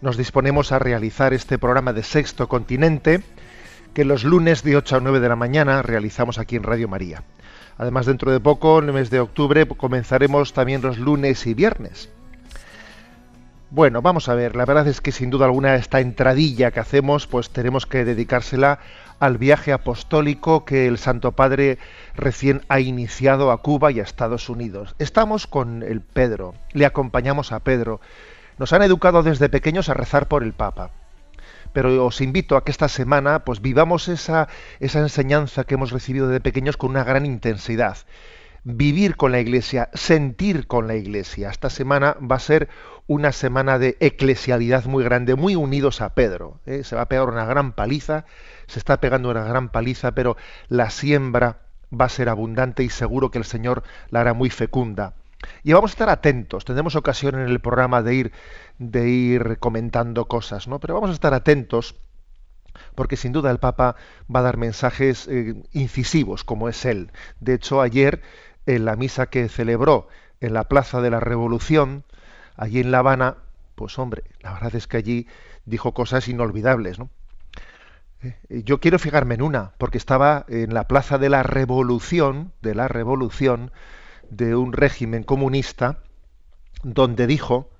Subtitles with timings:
[0.00, 3.22] nos disponemos a realizar este programa de Sexto Continente
[3.94, 7.22] que los lunes de 8 a 9 de la mañana realizamos aquí en Radio María.
[7.78, 12.10] Además, dentro de poco, en el mes de octubre, comenzaremos también los lunes y viernes.
[13.70, 17.26] Bueno, vamos a ver, la verdad es que sin duda alguna esta entradilla que hacemos,
[17.26, 18.78] pues tenemos que dedicársela
[19.18, 21.78] al viaje apostólico que el Santo Padre
[22.14, 24.94] recién ha iniciado a Cuba y a Estados Unidos.
[24.98, 28.00] Estamos con el Pedro, le acompañamos a Pedro.
[28.58, 30.90] Nos han educado desde pequeños a rezar por el Papa.
[31.72, 34.48] Pero os invito a que esta semana pues vivamos esa,
[34.80, 37.98] esa enseñanza que hemos recibido de pequeños con una gran intensidad
[38.68, 41.50] vivir con la iglesia, sentir con la iglesia.
[41.50, 42.68] Esta semana va a ser
[43.06, 46.58] una semana de eclesialidad muy grande, muy unidos a Pedro.
[46.66, 46.82] ¿eh?
[46.82, 48.24] Se va a pegar una gran paliza,
[48.66, 51.60] se está pegando una gran paliza, pero la siembra
[51.92, 55.14] va a ser abundante y seguro que el Señor la hará muy fecunda.
[55.62, 56.64] Y vamos a estar atentos.
[56.64, 58.32] Tendremos ocasión en el programa de ir,
[58.78, 60.80] de ir comentando cosas, ¿no?
[60.80, 61.96] Pero vamos a estar atentos
[62.94, 63.96] porque sin duda el Papa
[64.34, 67.10] va a dar mensajes eh, incisivos, como es él.
[67.40, 68.22] De hecho, ayer,
[68.66, 70.08] en la misa que celebró
[70.40, 72.04] en la Plaza de la Revolución,
[72.56, 73.36] allí en La Habana,
[73.74, 75.26] pues hombre, la verdad es que allí
[75.64, 77.10] dijo cosas inolvidables, ¿no?
[78.22, 82.74] Eh, Yo quiero fijarme en una, porque estaba en la Plaza de la Revolución, de
[82.74, 83.72] la Revolución,
[84.30, 86.02] de un régimen comunista,
[86.82, 87.70] donde dijo,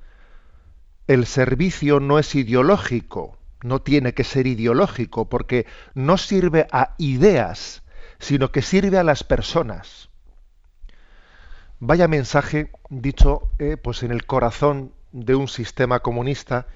[1.06, 7.82] el servicio no es ideológico, no tiene que ser ideológico, porque no sirve a ideas,
[8.18, 10.08] sino que sirve a las personas.
[11.78, 16.66] Vaya mensaje dicho eh, pues en el corazón de un sistema comunista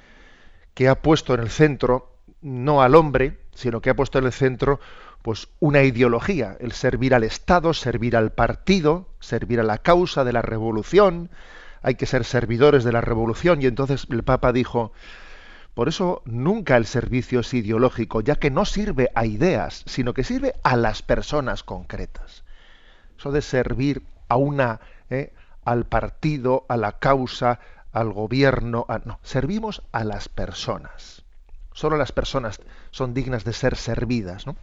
[0.75, 4.33] que ha puesto en el centro no al hombre, sino que ha puesto en el
[4.33, 4.81] centro
[5.23, 10.33] pues una ideología, el servir al Estado, servir al partido, servir a la causa de
[10.33, 11.31] la revolución,
[11.83, 14.93] hay que ser servidores de la revolución y entonces el Papa dijo,
[15.75, 20.25] por eso nunca el servicio es ideológico, ya que no sirve a ideas, sino que
[20.25, 22.45] sirve a las personas concretas.
[23.19, 24.81] Eso de servir a una,
[25.11, 25.33] eh,
[25.65, 27.61] al partido, a la causa,
[27.93, 31.23] al gobierno, no, servimos a las personas.
[31.73, 32.61] Solo las personas
[32.91, 34.57] son dignas de ser servidas, ¿no?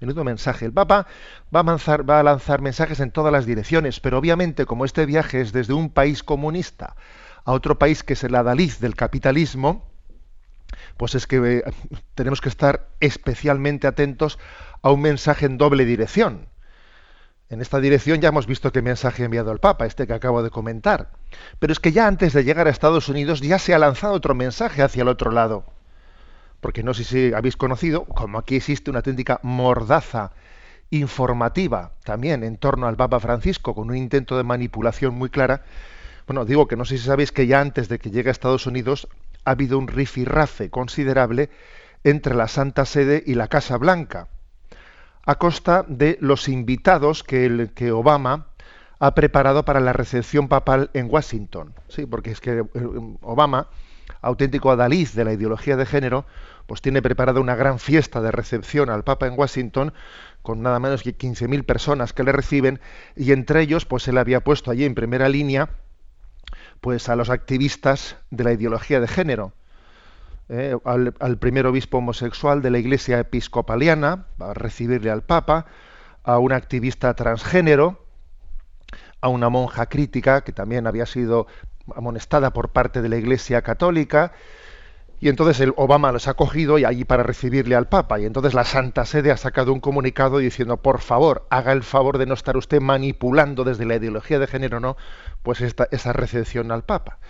[0.00, 0.64] Menudo mensaje.
[0.64, 1.06] El Papa
[1.54, 5.74] va a, lanzar, mensajes en todas las direcciones, pero obviamente como este viaje es desde
[5.74, 6.96] un país comunista
[7.44, 9.88] a otro país que es el adalid del capitalismo,
[10.96, 11.64] pues es que eh,
[12.14, 14.38] tenemos que estar especialmente atentos
[14.82, 16.48] a un mensaje en doble dirección.
[17.48, 20.42] En esta dirección ya hemos visto qué mensaje ha enviado el Papa, este que acabo
[20.42, 21.10] de comentar.
[21.58, 24.34] Pero es que ya antes de llegar a Estados Unidos ya se ha lanzado otro
[24.34, 25.66] mensaje hacia el otro lado.
[26.62, 30.30] Porque no sé si habéis conocido, como aquí existe una auténtica mordaza
[30.90, 35.64] informativa también en torno al Papa Francisco, con un intento de manipulación muy clara.
[36.26, 38.66] Bueno, digo que no sé si sabéis que ya antes de que llegue a Estados
[38.68, 39.08] Unidos
[39.44, 41.50] ha habido un rifirrafe considerable
[42.04, 44.28] entre la Santa Sede y la Casa Blanca,
[45.26, 48.46] a costa de los invitados que, que Obama
[49.00, 51.74] ha preparado para la recepción papal en Washington.
[51.88, 52.64] Sí, porque es que eh,
[53.22, 53.66] Obama,
[54.20, 56.24] auténtico adalid de la ideología de género,
[56.66, 59.92] pues tiene preparada una gran fiesta de recepción al Papa en Washington
[60.42, 62.80] con nada menos que 15.000 personas que le reciben
[63.16, 65.70] y entre ellos pues él había puesto allí en primera línea
[66.80, 69.52] pues a los activistas de la ideología de género
[70.48, 75.66] eh, al, al, primer obispo homosexual de la iglesia episcopaliana a recibirle al Papa
[76.24, 78.04] a una activista transgénero
[79.20, 81.46] a una monja crítica que también había sido
[81.94, 84.32] amonestada por parte de la iglesia católica
[85.22, 88.18] y entonces el Obama los ha cogido y allí para recibirle al Papa.
[88.18, 92.18] Y entonces la Santa Sede ha sacado un comunicado diciendo, por favor, haga el favor
[92.18, 94.96] de no estar usted manipulando desde la ideología de género, ¿no?
[95.44, 97.20] Pues esta, esa recepción al Papa.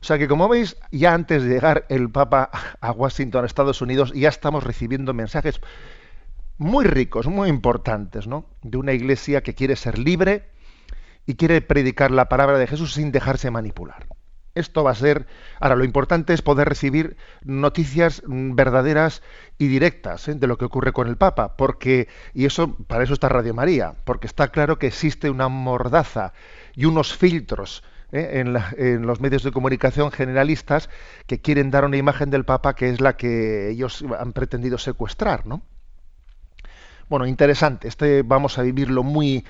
[0.00, 2.48] O sea que como veis, ya antes de llegar el Papa
[2.80, 5.60] a Washington, a Estados Unidos, ya estamos recibiendo mensajes
[6.56, 8.46] muy ricos, muy importantes, ¿no?
[8.62, 10.48] De una iglesia que quiere ser libre
[11.26, 14.06] y quiere predicar la palabra de Jesús sin dejarse manipular.
[14.54, 15.26] Esto va a ser.
[15.60, 19.22] Ahora, lo importante es poder recibir noticias verdaderas
[19.56, 20.34] y directas ¿eh?
[20.34, 23.94] de lo que ocurre con el Papa, porque y eso para eso está Radio María,
[24.04, 26.34] porque está claro que existe una mordaza
[26.74, 27.82] y unos filtros
[28.12, 28.44] ¿eh?
[28.76, 30.90] en, los medios de comunicación generalistas
[31.26, 35.46] que quieren dar una imagen del Papa que es la que ellos han pretendido secuestrar,
[35.46, 35.62] ¿no?
[37.08, 37.88] Bueno, interesante.
[37.88, 39.44] Este vamos a vivirlo muy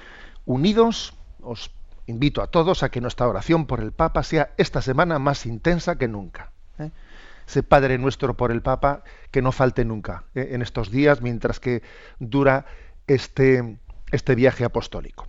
[0.47, 1.15] unidos.
[1.43, 1.71] Os
[2.07, 5.97] invito a todos a que nuestra oración por el Papa sea esta semana más intensa
[5.97, 6.51] que nunca.
[6.79, 6.91] ¿eh?
[7.47, 10.51] Ese Padre nuestro por el Papa que no falte nunca ¿eh?
[10.53, 11.83] en estos días mientras que
[12.19, 12.67] dura
[13.07, 13.79] este,
[14.11, 15.27] este viaje apostólico.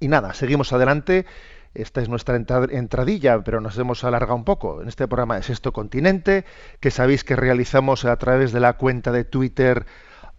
[0.00, 1.26] Y nada, seguimos adelante.
[1.72, 5.72] Esta es nuestra entradilla, pero nos hemos alargado un poco en este programa de Sexto
[5.72, 6.44] Continente,
[6.80, 9.86] que sabéis que realizamos a través de la cuenta de Twitter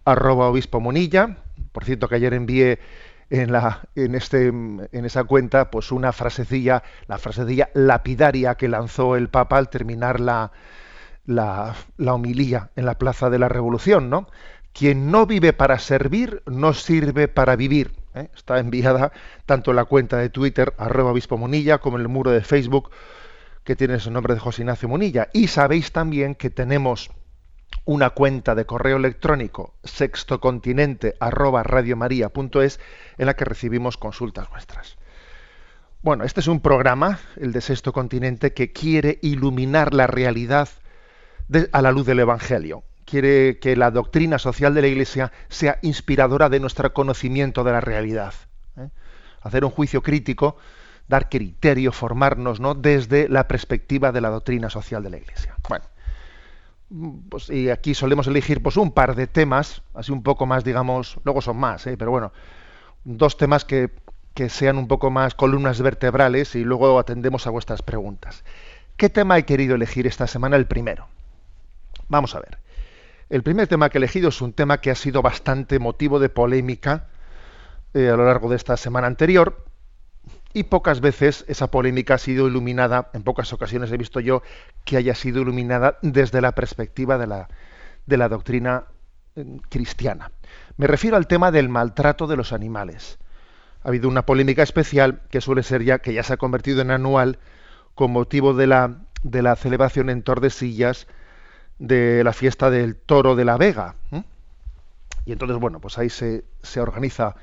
[0.04, 1.38] arroba obispo Monilla.
[1.72, 2.80] Por cierto, que ayer envié
[3.32, 9.16] en, la, en, este, en esa cuenta pues una frasecilla, la frasecilla lapidaria que lanzó
[9.16, 10.52] el Papa al terminar la,
[11.24, 14.28] la, homilía en la Plaza de la Revolución, ¿no?
[14.74, 17.92] Quien no vive para servir, no sirve para vivir.
[18.14, 18.28] ¿eh?
[18.36, 19.12] Está enviada
[19.46, 22.90] tanto en la cuenta de Twitter, arroba obispo Monilla, como en el muro de Facebook,
[23.64, 25.28] que tiene el nombre de José Ignacio Monilla.
[25.32, 27.10] Y sabéis también que tenemos
[27.84, 32.80] una cuenta de correo electrónico sextocontinente arroba radiomaria.es
[33.18, 34.96] en la que recibimos consultas nuestras.
[36.02, 40.68] Bueno, este es un programa, el de Sexto Continente, que quiere iluminar la realidad
[41.70, 42.82] a la luz del Evangelio.
[43.04, 47.80] Quiere que la doctrina social de la Iglesia sea inspiradora de nuestro conocimiento de la
[47.80, 48.34] realidad.
[48.76, 48.88] ¿eh?
[49.42, 50.56] Hacer un juicio crítico,
[51.08, 52.74] dar criterio, formarnos ¿no?
[52.74, 55.54] desde la perspectiva de la doctrina social de la Iglesia.
[55.68, 55.84] Bueno,
[57.28, 61.18] pues, y aquí solemos elegir pues un par de temas, así un poco más, digamos,
[61.24, 61.96] luego son más, ¿eh?
[61.96, 62.32] pero bueno,
[63.04, 63.90] dos temas que,
[64.34, 68.44] que sean un poco más columnas vertebrales y luego atendemos a vuestras preguntas.
[68.96, 70.56] ¿Qué tema he querido elegir esta semana?
[70.56, 71.08] El primero.
[72.08, 72.58] Vamos a ver.
[73.30, 76.28] El primer tema que he elegido es un tema que ha sido bastante motivo de
[76.28, 77.06] polémica
[77.94, 79.64] eh, a lo largo de esta semana anterior,
[80.54, 84.42] y pocas veces esa polémica ha sido iluminada, en pocas ocasiones he visto yo
[84.84, 87.48] que haya sido iluminada desde la perspectiva de la,
[88.06, 88.84] de la doctrina
[89.36, 90.30] eh, cristiana.
[90.76, 93.18] Me refiero al tema del maltrato de los animales.
[93.82, 96.90] Ha habido una polémica especial que suele ser ya, que ya se ha convertido en
[96.90, 97.38] anual,
[97.94, 101.06] con motivo de la, de la celebración en Tordesillas
[101.78, 103.96] de la fiesta del toro de la Vega.
[105.24, 107.36] Y entonces, bueno, pues ahí se, se organiza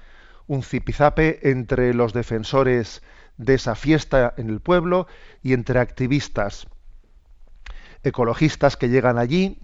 [0.49, 3.03] un zipizape entre los defensores
[3.37, 5.07] de esa fiesta en el pueblo
[5.43, 6.67] y entre activistas
[8.03, 9.59] ecologistas que llegan allí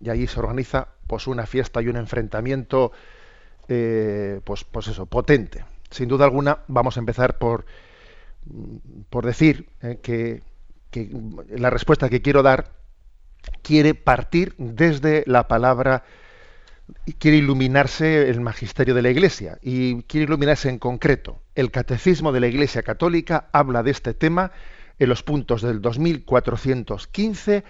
[0.00, 2.92] y allí se organiza pues una fiesta y un enfrentamiento
[3.68, 5.64] eh, pues, pues eso potente.
[5.90, 7.66] Sin duda alguna vamos a empezar por
[9.10, 10.42] por decir eh, que,
[10.90, 11.10] que
[11.50, 12.72] la respuesta que quiero dar
[13.62, 16.04] quiere partir desde la palabra
[17.18, 21.40] quiere iluminarse el magisterio de la Iglesia y quiere iluminarse en concreto.
[21.54, 24.52] El Catecismo de la Iglesia Católica habla de este tema
[24.98, 27.64] en los puntos del 2415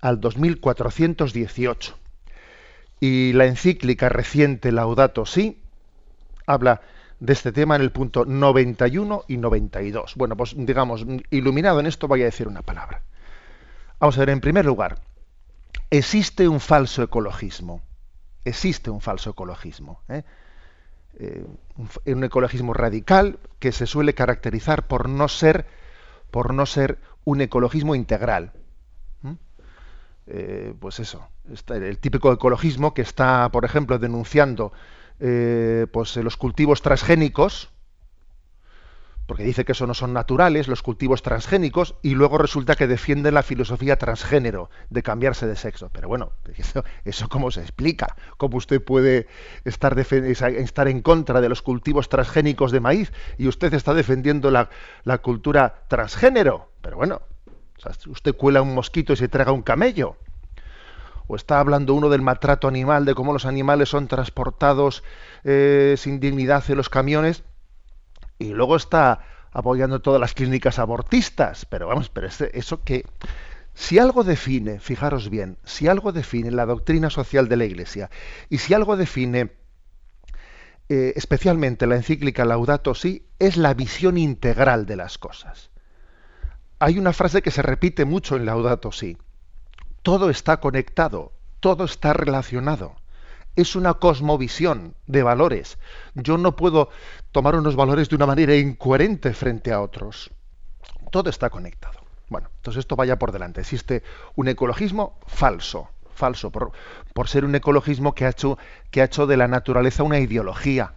[0.00, 1.98] al 2418.
[3.00, 5.62] Y la encíclica reciente Laudato Si
[6.46, 6.80] habla
[7.20, 10.14] de este tema en el punto 91 y 92.
[10.16, 13.02] Bueno, pues digamos, iluminado en esto voy a decir una palabra.
[13.98, 15.00] Vamos a ver, en primer lugar,
[15.90, 17.82] existe un falso ecologismo
[18.48, 20.00] existe un falso ecologismo.
[20.08, 20.22] ¿eh?
[21.18, 21.44] Eh,
[22.06, 25.66] un, ecologismo radical que se suele caracterizar por no ser,
[26.30, 28.52] por no ser un ecologismo integral.
[30.30, 31.26] Eh, pues eso,
[31.68, 34.72] el típico ecologismo que está, por ejemplo, denunciando
[35.18, 37.70] pues, los cultivos transgénicos,
[39.28, 43.30] porque dice que eso no son naturales, los cultivos transgénicos, y luego resulta que defiende
[43.30, 45.90] la filosofía transgénero, de cambiarse de sexo.
[45.92, 46.32] Pero bueno,
[47.04, 49.26] eso, cómo se explica, cómo usted puede
[49.66, 54.70] estar, estar en contra de los cultivos transgénicos de maíz y usted está defendiendo la,
[55.18, 56.70] cultura transgénero.
[56.80, 57.20] Pero bueno,
[58.06, 60.16] usted cuela un mosquito y se traga un camello.
[61.26, 65.04] O está hablando uno del maltrato animal, de cómo los animales son transportados
[65.44, 67.44] eh, sin dignidad en los camiones
[68.38, 69.20] y luego está
[69.52, 71.64] apoyando todas las clínicas abortistas.
[71.64, 73.04] Pero vamos, pero eso que
[73.74, 78.10] si algo define, fijaros bien, si algo define la doctrina social de la Iglesia
[78.48, 79.52] y si algo define
[80.88, 85.70] eh, especialmente la encíclica Laudato Si, es la visión integral de las cosas.
[86.78, 89.18] hay una frase que se repite mucho en Laudato Si.
[90.02, 92.96] Todo está conectado, todo está relacionado.
[93.54, 95.78] Es una cosmovisión de valores.
[96.14, 96.90] Yo no puedo
[97.32, 100.30] tomar unos valores de una manera incoherente frente a otros.
[101.10, 102.00] Todo está conectado.
[102.28, 103.60] Bueno, entonces esto vaya por delante.
[103.60, 104.02] Existe
[104.36, 106.72] un ecologismo falso, falso, por,
[107.28, 108.58] ser un ecologismo que ha, hecho,
[108.90, 110.94] que ha hecho de la naturaleza una ideología.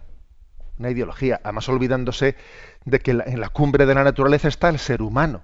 [0.78, 2.36] Una ideología, además olvidándose
[2.84, 5.42] de que en la cumbre de la naturaleza está el ser humano.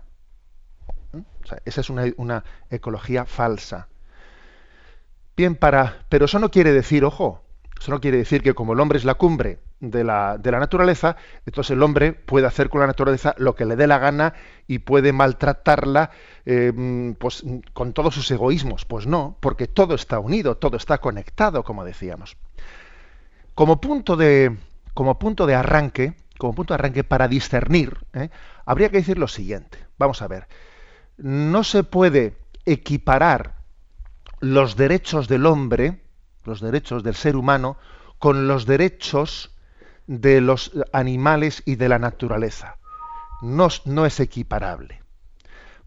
[1.12, 1.20] ¿Mm?
[1.64, 3.88] esa es una, una, ecología falsa.
[5.36, 6.04] Bien, para.
[6.08, 7.42] Pero eso no quiere decir, ojo,
[7.80, 10.58] eso no quiere decir que como el hombre es la cumbre de la, de la,
[10.58, 11.16] naturaleza,
[11.46, 14.34] entonces el hombre puede hacer con la naturaleza lo que le dé la gana
[14.66, 16.10] y puede maltratarla
[16.46, 18.84] eh, pues, con todos sus egoísmos.
[18.84, 22.36] Pues no, porque todo está unido, todo está conectado, como decíamos.
[23.54, 24.56] Como punto de,
[24.94, 28.30] como punto de arranque, como punto de arranque para discernir, ¿eh?
[28.64, 29.78] habría que decir lo siguiente.
[29.98, 30.48] Vamos a ver.
[31.16, 33.54] No se puede equiparar
[34.40, 36.00] los derechos del hombre,
[36.44, 37.76] los derechos del ser humano,
[38.18, 39.54] con los derechos
[40.08, 42.78] de los animales y de la naturaleza.
[43.42, 45.02] No, no, es equiparable.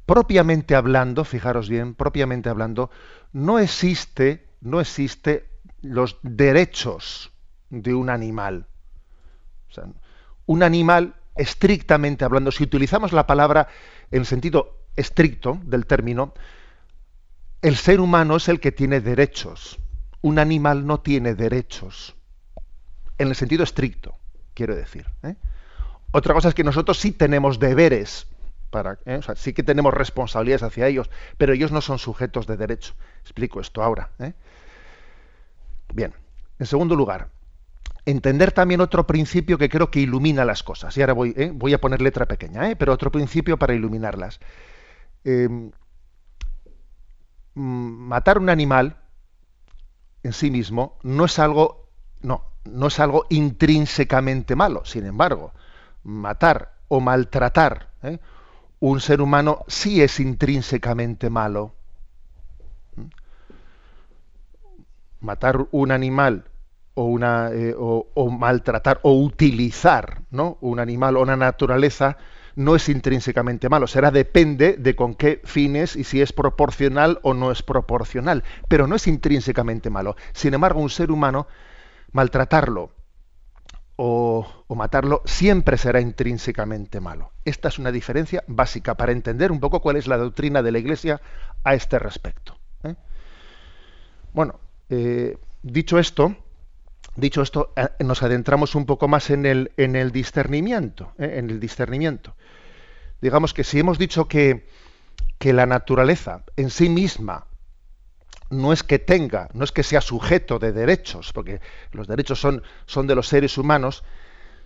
[0.05, 2.91] Propiamente hablando, fijaros bien, propiamente hablando,
[3.33, 5.49] no existe, no existe
[5.81, 7.31] los derechos
[7.69, 8.67] de un animal.
[10.45, 13.67] Un animal, estrictamente hablando, si utilizamos la palabra
[14.11, 16.33] en sentido estricto del término,
[17.61, 19.79] el ser humano es el que tiene derechos.
[20.21, 22.15] Un animal no tiene derechos.
[23.21, 24.15] En el sentido estricto,
[24.55, 25.05] quiero decir.
[25.21, 25.35] ¿eh?
[26.09, 28.25] Otra cosa es que nosotros sí tenemos deberes,
[28.71, 29.17] para, ¿eh?
[29.17, 32.95] o sea, sí que tenemos responsabilidades hacia ellos, pero ellos no son sujetos de derecho.
[33.21, 34.09] Explico esto ahora.
[34.17, 34.33] ¿eh?
[35.93, 36.15] Bien,
[36.57, 37.29] en segundo lugar,
[38.07, 40.97] entender también otro principio que creo que ilumina las cosas.
[40.97, 41.51] Y ahora voy, ¿eh?
[41.53, 42.75] voy a poner letra pequeña, ¿eh?
[42.75, 44.39] pero otro principio para iluminarlas.
[45.25, 45.47] Eh,
[47.53, 48.97] matar un animal
[50.23, 51.87] en sí mismo no es algo,
[52.21, 54.83] no, no es algo intrínsecamente malo.
[54.85, 55.53] Sin embargo,
[56.03, 58.19] matar o maltratar ¿eh?
[58.79, 61.73] un ser humano sí es intrínsecamente malo.
[62.95, 63.05] ¿Mm?
[65.21, 66.45] Matar un animal
[66.97, 70.57] eh, o, maltratar o utilizar ¿no?
[70.59, 72.17] un animal o una naturaleza
[72.55, 77.33] no es intrínsecamente malo, será depende de con qué fines y si es proporcional o
[77.33, 80.17] no es proporcional, pero no es intrínsecamente malo.
[80.33, 81.47] Sin embargo, un ser humano,
[82.11, 82.91] maltratarlo
[84.03, 87.31] o, matarlo siempre será intrínsecamente malo.
[87.45, 90.79] Esta es una diferencia básica para entender un poco cuál es la doctrina de la
[90.79, 91.21] Iglesia
[91.63, 92.57] a este respecto.
[92.83, 92.95] ¿eh?
[94.33, 96.35] Bueno, eh, dicho esto,
[97.15, 101.35] dicho esto, eh, nos adentramos un poco más en el, en el discernimiento, ¿eh?
[101.37, 102.35] en el discernimiento.
[103.21, 104.67] Digamos que si hemos dicho que,
[105.37, 107.45] que la naturaleza en sí misma
[108.51, 111.59] no es que tenga, no es que sea sujeto de derechos, porque
[111.91, 114.03] los derechos son, son de los seres humanos,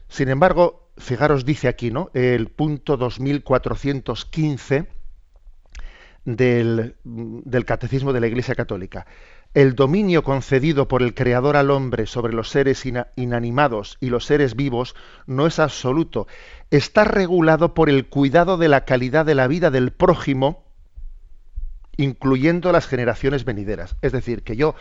[0.09, 2.11] sin embargo, fijaros, dice aquí, ¿no?
[2.13, 4.87] El punto 2415
[6.25, 9.07] del, del Catecismo de la Iglesia Católica
[9.55, 12.83] el dominio concedido por el Creador al hombre sobre los seres
[13.15, 14.95] inanimados y los seres vivos
[15.27, 16.27] no es absoluto.
[16.71, 20.64] Está regulado por el cuidado de la calidad de la vida del prójimo,
[21.97, 23.95] incluyendo las generaciones venideras.
[24.01, 24.75] Es decir, que yo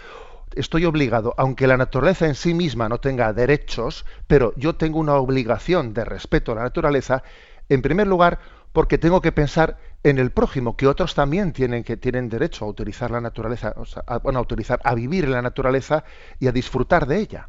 [0.55, 5.15] estoy obligado, aunque la naturaleza en sí misma no tenga derechos, pero yo tengo una
[5.15, 7.23] obligación de respeto a la naturaleza,
[7.69, 8.39] en primer lugar,
[8.73, 12.69] porque tengo que pensar en el prójimo, que otros también tienen, que tienen derecho a
[12.69, 13.75] utilizar la naturaleza,
[14.07, 16.05] a, bueno, a utilizar, a vivir en la naturaleza
[16.39, 17.49] y a disfrutar de ella.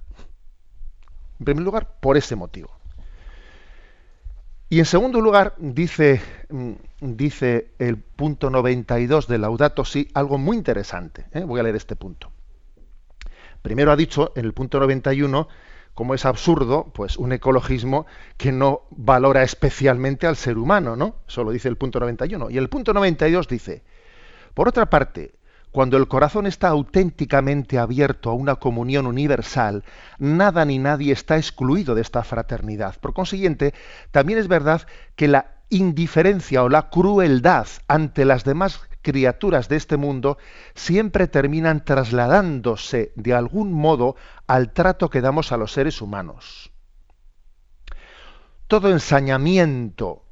[1.40, 2.70] En primer lugar, por ese motivo.
[4.68, 10.58] Y en segundo lugar, dice, mm, dice el punto 92 de Laudato Si algo muy
[10.58, 11.28] interesante.
[11.34, 11.44] ¿eh?
[11.44, 12.32] Voy a leer este punto.
[13.62, 15.48] Primero ha dicho, en el punto 91,
[15.94, 18.06] como es absurdo, pues un ecologismo
[18.38, 21.16] que no valora especialmente al ser humano, ¿no?
[21.28, 22.50] Eso lo dice el punto 91.
[22.50, 23.84] Y el punto 92 dice,
[24.54, 25.36] por otra parte,
[25.76, 29.84] cuando el corazón está auténticamente abierto a una comunión universal,
[30.20, 32.96] nada ni nadie está excluido de esta fraternidad.
[33.02, 33.74] Por consiguiente,
[34.12, 39.98] también es verdad que la indiferencia o la crueldad ante las demás criaturas de este
[39.98, 40.38] mundo
[40.76, 44.16] siempre terminan trasladándose de algún modo
[44.48, 46.72] al trato que damos a los seres humanos.
[48.68, 50.24] Todo ensañamiento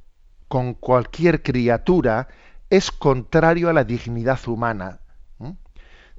[0.48, 2.30] con cualquier criatura
[2.70, 5.02] es contrario a la dignidad humana.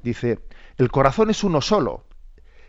[0.04, 0.38] Dice,
[0.76, 2.04] el corazón es uno solo,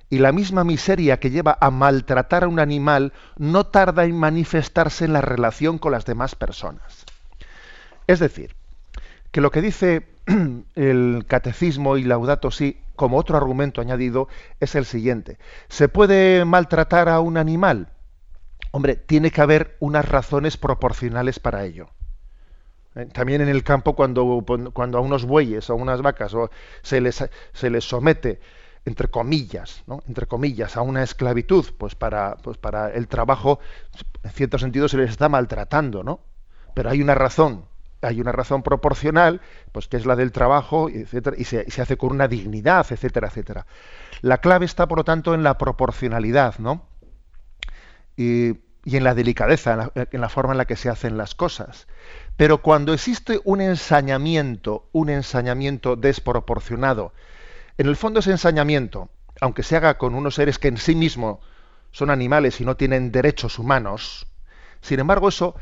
[0.10, 5.04] y la misma miseria que lleva a maltratar a un animal no tarda en manifestarse
[5.04, 7.06] en la relación con las demás personas.
[8.08, 8.56] Es decir,
[9.32, 10.08] que lo que dice
[10.76, 14.30] el catecismo y Laudato Si, como otro argumento añadido,
[14.62, 15.38] es el siguiente.
[15.68, 17.90] ¿Se puede maltratar a un animal?
[18.72, 21.90] Hombre, tiene que haber unas razones proporcionales para ello.
[22.96, 23.06] ¿Eh?
[23.08, 26.50] También en el campo, cuando, cuando, a unos bueyes o a unas vacas o
[26.82, 27.24] se, les,
[27.54, 28.40] se les somete,
[28.86, 33.60] entre comillas, entre comillas, a una esclavitud, pues para, pues para el trabajo,
[34.24, 36.22] en cierto sentido se les está maltratando, ¿no?
[36.76, 37.66] Pero hay una razón,
[38.02, 41.98] hay una razón proporcional, pues que es la del trabajo, etcétera, y se, se, hace
[41.98, 43.66] con una dignidad, etcétera, etcétera.
[44.22, 46.86] La clave está, por lo tanto, en la proporcionalidad, ¿no?
[48.16, 51.18] Y, y en la delicadeza, en la, en la, forma en la que se hacen
[51.18, 51.88] las cosas.
[52.38, 57.14] Pero cuando existe un ensañamiento, un ensañamiento desproporcionado,
[57.78, 61.40] en el fondo ese ensañamiento, aunque se haga con unos seres que en sí mismos
[61.92, 64.28] son animales y no tienen derechos humanos,
[64.82, 65.56] sin embargo eso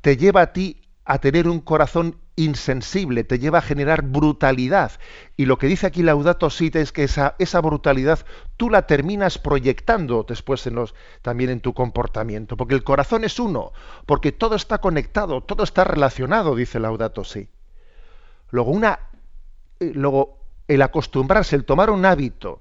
[0.00, 0.79] te lleva a ti
[1.10, 4.92] a tener un corazón insensible, te lleva a generar brutalidad.
[5.36, 8.24] Y lo que dice aquí Laudato Si es que esa, esa brutalidad
[8.56, 13.40] tú la terminas proyectando después en los, también en tu comportamiento, porque el corazón es
[13.40, 13.72] uno,
[14.06, 17.48] porque todo está conectado, todo está relacionado, dice Laudato Si.
[18.50, 19.00] Luego, una,
[19.80, 20.38] eh, luego
[20.68, 22.60] el acostumbrarse, el tomar un hábito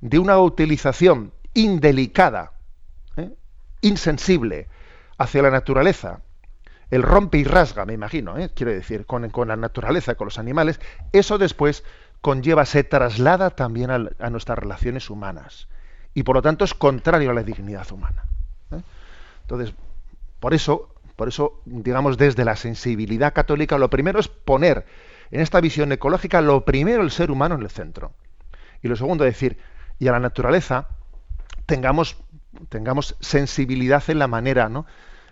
[0.00, 2.52] de una utilización indelicada,
[3.18, 3.34] ¿eh?
[3.82, 4.68] insensible
[5.18, 6.22] hacia la naturaleza,
[6.90, 8.50] el rompe y rasga, me imagino, ¿eh?
[8.54, 10.80] quiero decir, con, la naturaleza, con los animales,
[11.12, 11.84] eso después
[12.20, 15.68] conlleva, se traslada también a, a, nuestras relaciones humanas.
[16.14, 18.24] Y por lo tanto es contrario a la dignidad humana.
[18.72, 18.80] ¿eh?
[19.42, 19.74] Entonces,
[20.40, 24.84] por eso, por eso, digamos, desde la sensibilidad católica, lo primero es poner
[25.30, 28.12] en esta visión ecológica, lo primero el ser humano en el centro.
[28.82, 29.58] Y lo segundo, decir,
[29.98, 30.88] y a la naturaleza
[31.66, 32.16] tengamos,
[32.68, 34.86] tengamos sensibilidad en la manera, ¿no?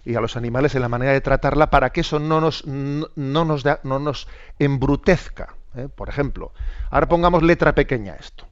[0.05, 3.09] Y a los animales en la manera de tratarla para que eso no nos, no,
[3.17, 5.55] no nos, da, no nos embrutezca.
[5.77, 5.89] ¿eh?
[5.95, 6.53] Por ejemplo,
[6.91, 8.47] ahora pongamos letra pequeña a esto.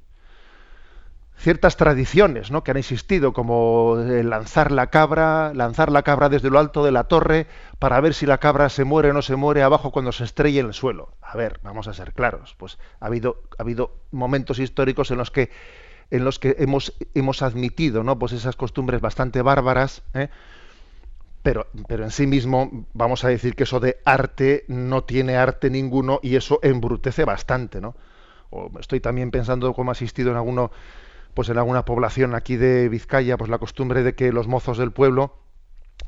[1.38, 2.64] Ciertas tradiciones ¿no?
[2.64, 7.04] que han existido, como lanzar la cabra, lanzar la cabra desde lo alto de la
[7.04, 7.46] torre
[7.78, 10.60] para ver si la cabra se muere o no se muere abajo cuando se estrelle
[10.60, 11.12] en el suelo.
[11.20, 12.54] A ver, vamos a ser claros.
[12.56, 15.50] Pues ha habido, ha habido momentos históricos en los que
[16.10, 18.18] en los que hemos, hemos admitido ¿no?
[18.18, 20.28] pues esas costumbres bastante bárbaras, ¿eh?
[21.46, 25.70] Pero, pero en sí mismo vamos a decir que eso de arte no tiene arte
[25.70, 27.94] ninguno y eso embrutece bastante, ¿no?
[28.50, 30.72] O estoy también pensando cómo ha asistido en alguno,
[31.34, 34.90] pues en alguna población aquí de Vizcaya, pues la costumbre de que los mozos del
[34.90, 35.36] pueblo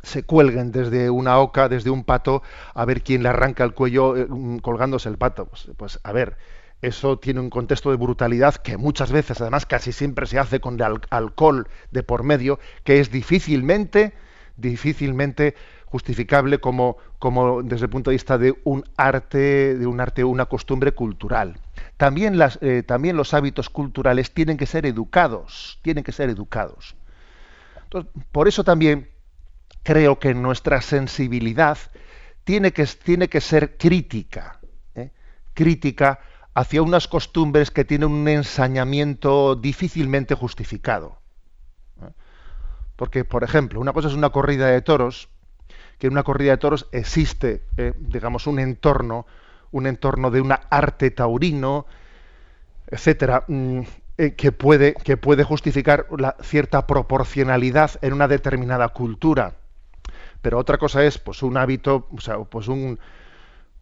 [0.02, 2.42] se cuelguen desde una oca, desde un pato,
[2.74, 4.26] a ver quién le arranca el cuello eh,
[4.60, 5.46] colgándose el pato.
[5.46, 6.36] Pues, pues a ver,
[6.82, 10.82] eso tiene un contexto de brutalidad que muchas veces, además casi siempre se hace con
[10.82, 14.14] al alcohol de por medio, que es difícilmente
[14.58, 15.54] difícilmente
[15.86, 20.46] justificable como, como desde el punto de vista de un arte, de un arte, una
[20.46, 21.58] costumbre cultural.
[21.96, 26.94] También, las, eh, también los hábitos culturales tienen que ser educados, tienen que ser educados.
[28.32, 29.08] Por eso también
[29.82, 31.78] creo que nuestra sensibilidad
[32.44, 34.60] tiene que, tiene que ser crítica,
[34.94, 35.10] ¿eh?
[35.54, 36.20] crítica
[36.52, 41.17] hacia unas costumbres que tienen un ensañamiento difícilmente justificado.
[42.98, 45.28] Porque, por ejemplo, una cosa es una corrida de toros,
[46.00, 49.24] que en una corrida de toros existe, eh, digamos, un entorno,
[49.70, 51.86] un entorno de un arte taurino,
[52.88, 53.82] etcétera, mm,
[54.18, 59.54] eh, que, puede, que puede justificar la cierta proporcionalidad en una determinada cultura.
[60.42, 62.98] Pero otra cosa es, pues, un hábito, o sea, pues un,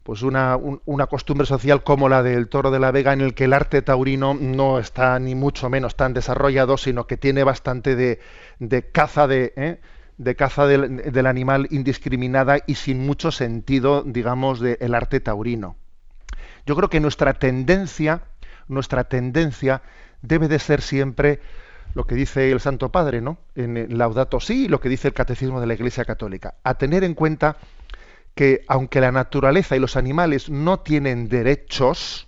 [0.07, 3.33] pues una, un, una, costumbre social como la del toro de la Vega, en el
[3.33, 7.97] que el arte taurino no está ni mucho menos tan desarrollado, sino que tiene bastante
[7.97, 8.21] de,
[8.59, 9.81] de caza de, ¿eh?
[10.17, 15.75] de caza del, animal indiscriminada y sin mucho sentido, digamos, del arte taurino.
[16.65, 18.21] Yo creo que nuestra tendencia,
[18.69, 19.81] nuestra tendencia
[20.21, 21.41] debe de ser siempre
[21.95, 23.39] lo que dice el Santo Padre, ¿no?
[23.55, 27.13] En Laudato Si, lo que dice el Catecismo de la Iglesia Católica, a tener en
[27.13, 27.57] cuenta
[28.37, 32.27] que aunque la naturaleza y los animales no tienen derechos,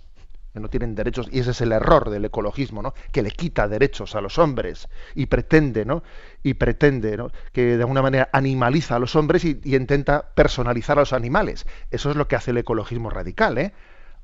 [0.54, 2.94] no tienen derechos, y ese es el error del ecologismo, ¿no?
[3.12, 6.02] que le quita derechos a los hombres y pretende, ¿no?
[6.42, 7.30] y pretende ¿no?
[7.52, 11.64] que de alguna manera animaliza a los hombres y, y, intenta personalizar a los animales.
[11.92, 13.72] Eso es lo que hace el ecologismo radical, ¿eh?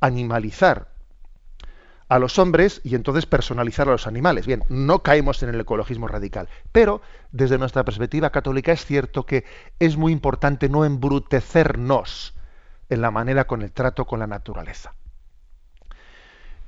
[0.01, 0.89] animalizar
[2.09, 4.47] a los hombres y entonces personalizar a los animales.
[4.47, 9.45] Bien, no caemos en el ecologismo radical, pero desde nuestra perspectiva católica es cierto que
[9.79, 12.35] es muy importante no embrutecernos
[12.89, 14.95] en la manera con el trato con la naturaleza.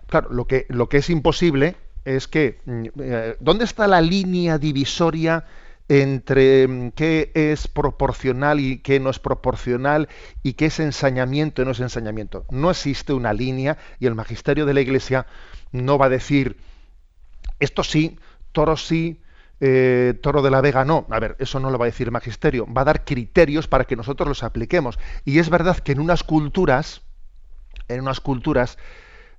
[0.09, 4.59] Claro, lo que, lo que es imposible es que, mm, eh, ¿dónde está la línea
[4.59, 5.45] divisoria
[5.89, 10.09] entre mm, qué es proporcional y qué no es proporcional
[10.43, 12.45] y qué es ensañamiento y no es ensañamiento.
[12.51, 15.27] No existe una línea y el magisterio de la Iglesia
[15.73, 16.57] no va a decir
[17.61, 18.19] esto sí,
[18.53, 19.21] toro sí,
[19.61, 21.07] eh, toro de la vega no.
[21.11, 22.67] A ver, eso no lo va a decir el magisterio.
[22.73, 24.99] Va a dar criterios para que nosotros los apliquemos.
[25.25, 27.03] Y es verdad que en unas culturas,
[27.89, 28.79] en unas culturas,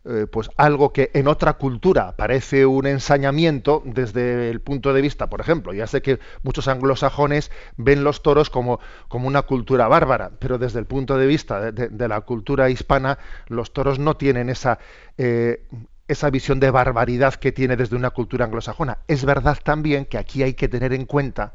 [0.06, 5.30] eh, pues algo que en otra cultura parece un ensañamiento desde el punto de vista,
[5.30, 10.32] por ejemplo, ya sé que muchos anglosajones ven los toros como, como una cultura bárbara,
[10.40, 14.80] pero desde el punto de vista de, la cultura hispana, los toros no tienen esa,
[15.18, 15.68] eh,
[16.08, 19.00] esa visión de barbaridad que tiene desde una cultura anglosajona.
[19.08, 21.54] Es verdad también que aquí hay que tener en cuenta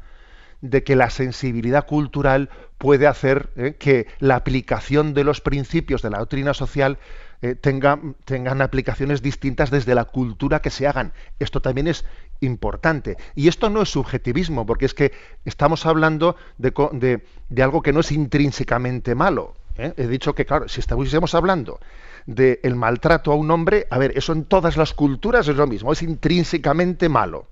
[0.61, 6.09] de que la sensibilidad cultural puede hacer eh, que la aplicación de los principios de
[6.09, 6.97] la doctrina social
[7.45, 8.15] eh, tengan,
[8.63, 11.13] aplicaciones distintas desde la cultura que se hagan.
[11.37, 12.03] Esto también es
[12.39, 13.17] importante.
[13.35, 15.11] Y esto no es subjetivismo, porque es que
[15.45, 17.21] estamos hablando de,
[17.61, 19.53] algo que no es intrínsecamente malo.
[19.77, 19.93] ¿eh?
[19.95, 21.79] He dicho que, claro, si estuviésemos hablando
[22.25, 25.91] del maltrato a un hombre, a ver, eso en todas las culturas es lo mismo,
[25.91, 27.45] es intrínsecamente malo.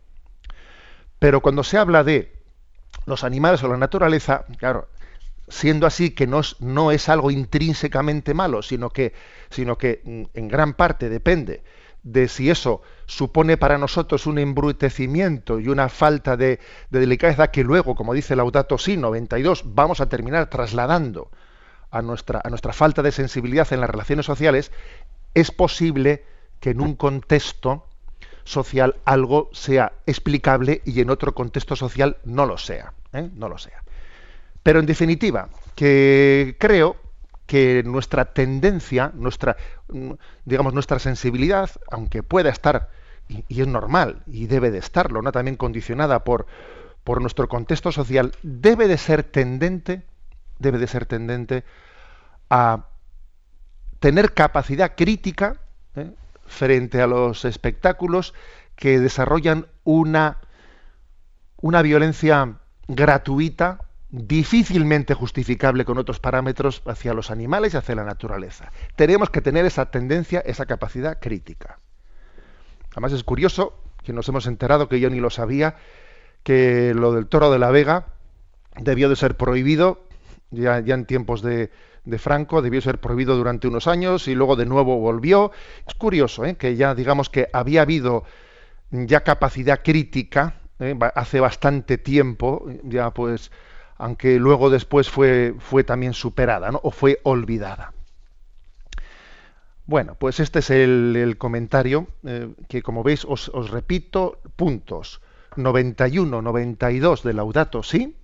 [1.19, 2.33] Pero cuando se habla de
[3.05, 4.87] los animales o la naturaleza, claro,
[5.47, 9.13] siendo así que no es, no es algo intrínsecamente malo, sino que,
[9.49, 11.63] sino que mm, en gran parte depende
[12.03, 17.95] de si eso supone para nosotros un embrutecimiento y una falta de, delicadeza que luego,
[17.95, 21.31] como dice Laudato Si 92, vamos a terminar trasladando
[21.91, 24.71] a nuestra, a nuestra falta de sensibilidad en las relaciones sociales,
[25.33, 26.25] es posible
[26.59, 27.87] que en un contexto
[28.43, 32.93] social algo sea explicable y en otro contexto social no lo sea.
[33.13, 33.29] ¿eh?
[33.33, 33.82] No lo sea.
[34.63, 36.97] Pero en definitiva, que creo
[37.45, 39.57] que nuestra tendencia, nuestra,
[40.45, 42.89] digamos, nuestra sensibilidad, aunque pueda estar,
[43.27, 45.31] y, es normal, y debe de estarlo, ¿no?
[45.31, 46.47] también condicionada por,
[47.05, 50.03] nuestro contexto social, debe de ser tendente,
[50.59, 51.65] debe de ser tendente
[52.49, 52.87] a
[53.99, 55.57] tener capacidad crítica
[55.95, 56.11] ¿eh?
[56.45, 58.33] frente a los espectáculos
[58.77, 60.37] que desarrollan una,
[61.57, 62.55] una violencia
[62.87, 63.79] gratuita
[64.13, 68.71] difícilmente justificable con otros parámetros hacia los animales y hacia la naturaleza.
[68.95, 71.79] Tenemos que tener esa tendencia, esa capacidad crítica.
[72.91, 75.77] Además es curioso que nos hemos enterado, que yo ni lo sabía,
[76.43, 78.05] que lo del toro de la Vega
[78.79, 80.03] debió de ser prohibido
[80.51, 81.71] ya, en tiempos de,
[82.19, 85.51] Franco, debió ser prohibido durante unos años y luego de nuevo volvió.
[85.87, 86.55] Es curioso ¿eh?
[86.55, 88.25] que ya digamos que había habido
[88.91, 90.95] ya capacidad crítica ¿eh?
[91.15, 93.49] hace bastante tiempo, ya pues
[93.97, 97.93] aunque luego después fue, fue también superada o fue olvidada.
[99.85, 105.19] Bueno, pues este es el, comentario eh, que, como veis, os, repito, puntos
[105.57, 108.15] 91, 92 de Laudato sí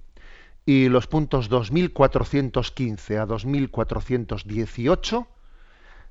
[0.66, 5.28] y los puntos 2415 a 2418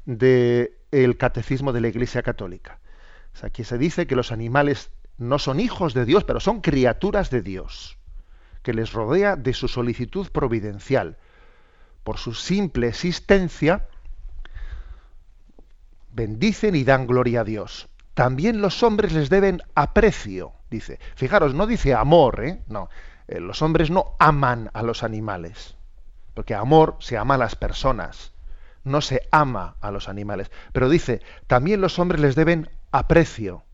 [0.04, 2.80] del el Catecismo de la Iglesia Católica.
[3.42, 7.40] aquí se dice que los animales no son hijos de Dios, pero son criaturas de
[7.42, 7.97] Dios
[8.68, 11.16] que les rodea de su solicitud providencial.
[12.04, 13.88] Por su simple existencia,
[16.12, 17.88] bendicen y dan gloria a Dios.
[18.12, 21.00] También los hombres les deben aprecio, dice.
[21.14, 22.60] Fijaros, no dice amor, ¿eh?
[22.68, 22.90] No.
[23.26, 25.74] Eh, los hombres no aman a los animales,
[26.34, 28.34] porque amor se ama a las personas,
[28.84, 30.50] no se ama a los animales.
[30.74, 33.64] Pero dice, también los hombres les deben aprecio.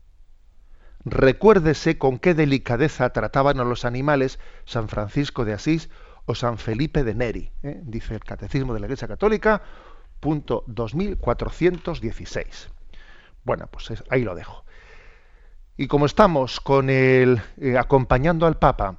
[1.05, 5.91] Recuérdese con qué delicadeza trataban a los animales San Francisco de Asís
[6.25, 7.79] o San Felipe de Neri, ¿eh?
[7.83, 9.61] dice el Catecismo de la Iglesia Católica,
[10.19, 12.69] punto 2416.
[13.43, 14.65] Bueno, pues ahí lo dejo.
[15.77, 17.37] Y como estamos con eh,
[17.77, 18.97] acompañando al Papa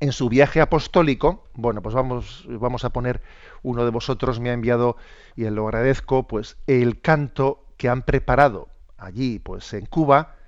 [0.00, 3.22] en su viaje apostólico, bueno, pues vamos, vamos a poner,
[3.62, 4.96] uno de vosotros me ha enviado,
[5.36, 10.39] y lo agradezco, pues el canto que han preparado allí, pues en Cuba,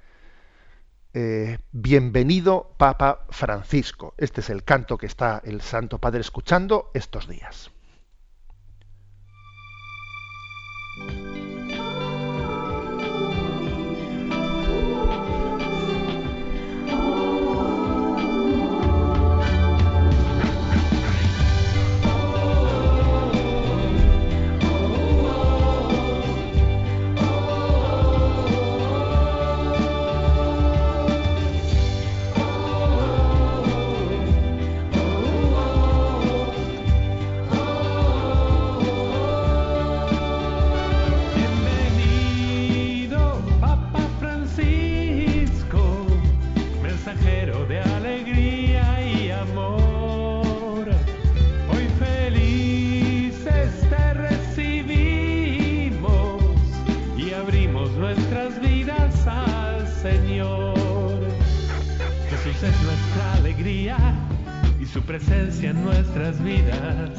[1.14, 4.14] eh, bienvenido Papa Francisco.
[4.16, 7.70] Este es el canto que está el Santo Padre escuchando estos días.
[65.12, 67.12] Presencia en nuestras vidas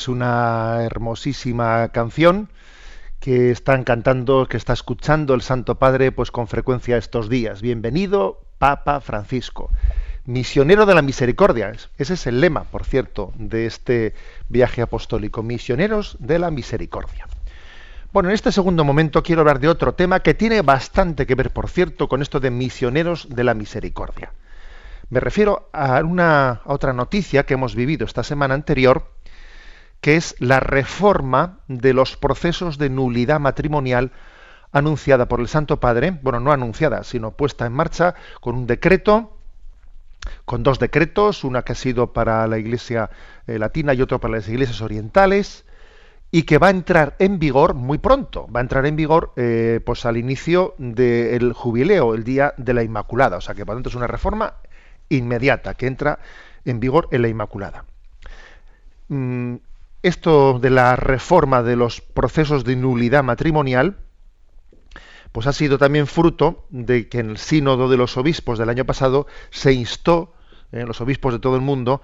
[0.00, 2.48] Veis, una hermosísima canción
[3.18, 7.60] que están cantando, que está escuchando el Santo Padre, pues con frecuencia estos días.
[7.60, 9.70] Bienvenido, Papa Francisco,
[10.24, 11.72] misionero de la misericordia.
[11.98, 14.14] Ese es el lema, por cierto, de este
[14.48, 17.26] viaje apostólico, misioneros de la misericordia.
[18.10, 21.50] Bueno, en este segundo momento quiero hablar de otro tema que tiene bastante que ver,
[21.50, 24.32] por cierto, con esto de misioneros de la misericordia.
[25.10, 29.19] Me refiero a una a otra noticia que hemos vivido esta semana anterior,
[30.00, 34.12] que es la reforma de los procesos de nulidad matrimonial
[34.72, 39.36] anunciada por el Santo Padre, bueno, no anunciada, sino puesta en marcha con un decreto,
[40.44, 43.10] con dos decretos, una que ha sido para la Iglesia
[43.46, 45.64] eh, latina y otro para las iglesias orientales,
[46.30, 49.80] y que va a entrar en vigor muy pronto, va a entrar en vigor eh,
[49.84, 53.88] pues al inicio del jubileo, el día de la Inmaculada, o sea que por tanto
[53.88, 54.54] es una reforma
[55.08, 56.20] inmediata que entra
[56.64, 57.84] en vigor en la Inmaculada.
[59.08, 59.56] Mm,
[60.02, 63.98] esto de la reforma de los procesos de nulidad matrimonial,
[65.32, 68.84] pues ha sido también fruto de que en el sínodo de los obispos del año
[68.84, 70.34] pasado se instó,
[70.72, 72.02] eh, los obispos de todo el mundo,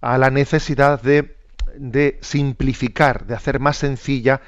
[0.00, 1.36] a la necesidad de,
[1.76, 4.40] de simplificar, de hacer más sencilla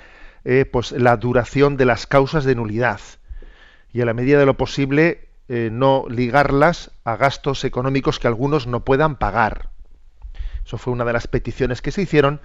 [0.45, 3.01] eh, pues la duración de las causas de nulidad
[3.93, 8.67] y a la medida de lo posible eh, no ligarlas a gastos económicos que algunos
[8.67, 9.71] no puedan pagar.
[10.65, 12.41] Eso fue una de las peticiones que se hicieron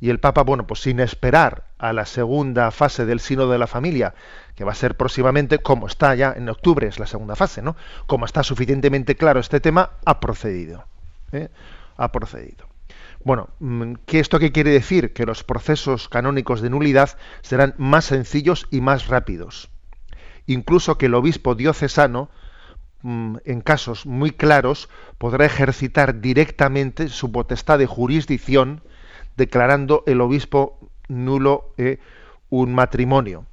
[0.00, 3.66] y el Papa, bueno, pues sin esperar a la segunda fase del Sínodo de la
[3.66, 4.14] Familia,
[4.54, 7.76] que va a ser próximamente, como está ya en octubre, es la segunda fase, ¿no?
[8.06, 10.84] Como está suficientemente claro este tema, ha procedido.
[11.32, 11.48] ¿eh?
[11.96, 12.66] Ha procedido.
[13.24, 15.12] Bueno, mm, ¿qué esto qué quiere decir?
[15.12, 19.68] Que los procesos canónicos de nulidad serán más sencillos y más rápidos.
[20.46, 22.30] Incluso que el obispo diocesano,
[23.02, 28.82] mm, en casos muy claros, podrá ejercitar directamente su potestad de jurisdicción,
[29.36, 31.98] declarando el obispo nulo eh,
[32.50, 33.46] un matrimonio.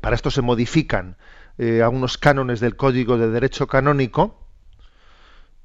[0.00, 1.16] Para esto se modifican
[1.58, 4.38] eh, algunos cánones del Código de Derecho Canónico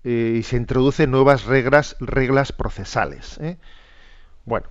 [0.04, 3.40] eh, y se introducen nuevas reglas, reglas procesales.
[4.44, 4.68] Bueno,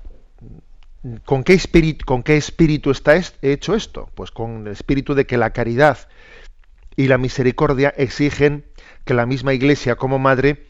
[1.24, 4.10] ¿con qué, espíritu, ¿con qué espíritu está est- hecho esto?
[4.16, 6.08] Pues con el espíritu de que la caridad
[6.96, 8.64] y la misericordia exigen
[9.04, 10.66] que la misma Iglesia como madre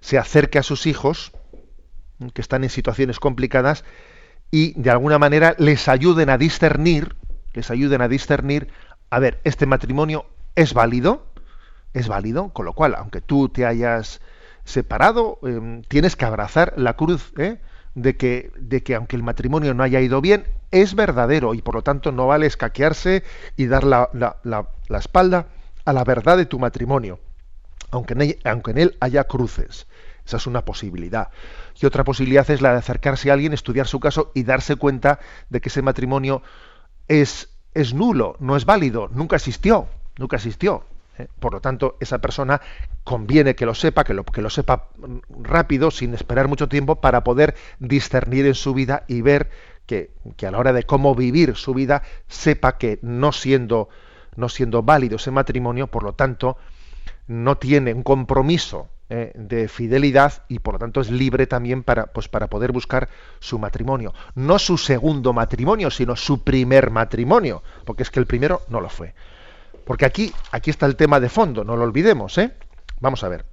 [0.00, 1.32] se acerque a sus hijos
[2.34, 3.84] que están en situaciones complicadas
[4.50, 7.16] y de alguna manera les ayuden a discernir,
[7.54, 8.68] les ayuden a discernir,
[9.10, 11.26] a ver, este matrimonio es válido,
[11.94, 14.20] es válido, con lo cual, aunque tú te hayas
[14.64, 17.58] separado, eh, tienes que abrazar la cruz ¿eh?
[17.94, 21.74] de, que, de que aunque el matrimonio no haya ido bien, es verdadero y por
[21.74, 23.22] lo tanto no vale escaquearse
[23.56, 25.46] y dar la, la- la- espalda
[25.84, 27.18] a la verdad de tu matrimonio,
[27.90, 29.86] aunque aunque en él haya cruces.
[30.28, 31.30] Esa es una posibilidad.
[31.80, 35.20] Y otra posibilidad es la de acercarse a alguien, estudiar su caso y darse cuenta
[35.48, 36.42] de que ese matrimonio
[37.08, 39.88] es, es nulo, no es válido, nunca existió,
[40.18, 40.84] nunca existió.
[41.16, 41.28] ¿eh?
[41.40, 42.60] Por lo tanto, esa persona
[43.04, 44.88] conviene que lo sepa, que lo, que lo sepa
[45.30, 49.48] rápido, sin esperar mucho tiempo, para poder discernir en su vida y ver
[49.86, 53.88] que, que a la hora de cómo vivir su vida, sepa que no siendo,
[54.36, 56.58] no siendo válido ese matrimonio, por lo tanto,
[57.26, 62.08] no tiene un compromiso eh, de fidelidad y por lo tanto es libre también para,
[62.08, 63.08] pues, para poder buscar
[63.40, 64.12] su matrimonio.
[64.34, 68.90] No su segundo matrimonio, sino su primer matrimonio, porque es que el primero no lo
[68.90, 69.14] fue.
[69.86, 72.52] Porque aquí, aquí está el tema de fondo, no lo olvidemos, ¿eh?
[73.00, 73.46] Vamos a ver.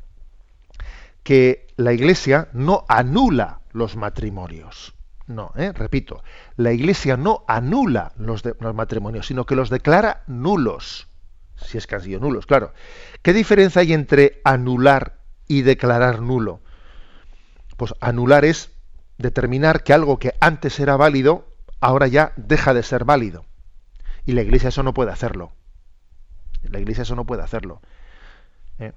[1.24, 4.94] Que la Iglesia no anula los matrimonios.
[5.26, 5.72] No, ¿eh?
[5.74, 6.22] repito,
[6.58, 11.08] la Iglesia no anula los, los matrimonios, sino que los declara nulos.
[11.56, 12.74] Si es que han sido nulos, claro.
[13.22, 16.62] ¿Qué diferencia hay entre anular y declarar nulo?
[17.78, 18.72] Pues anular es
[19.18, 21.48] determinar que algo que antes era válido,
[21.80, 23.46] ahora ya deja de ser válido.
[24.26, 25.52] Y la Iglesia eso no puede hacerlo.
[26.64, 27.82] La Iglesia eso no puede hacerlo.
[28.80, 28.94] ¿eh?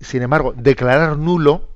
[0.00, 1.70] Sin embargo, declarar nulo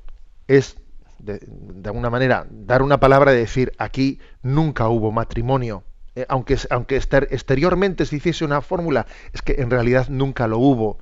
[0.46, 0.76] es,
[1.18, 1.40] de,
[1.84, 5.84] alguna manera, dar una palabra de decir, aquí nunca hubo matrimonio.
[6.16, 10.58] Eh, aunque, aunque exter- exteriormente se hiciese una fórmula, es que en realidad nunca lo
[10.58, 10.98] hubo.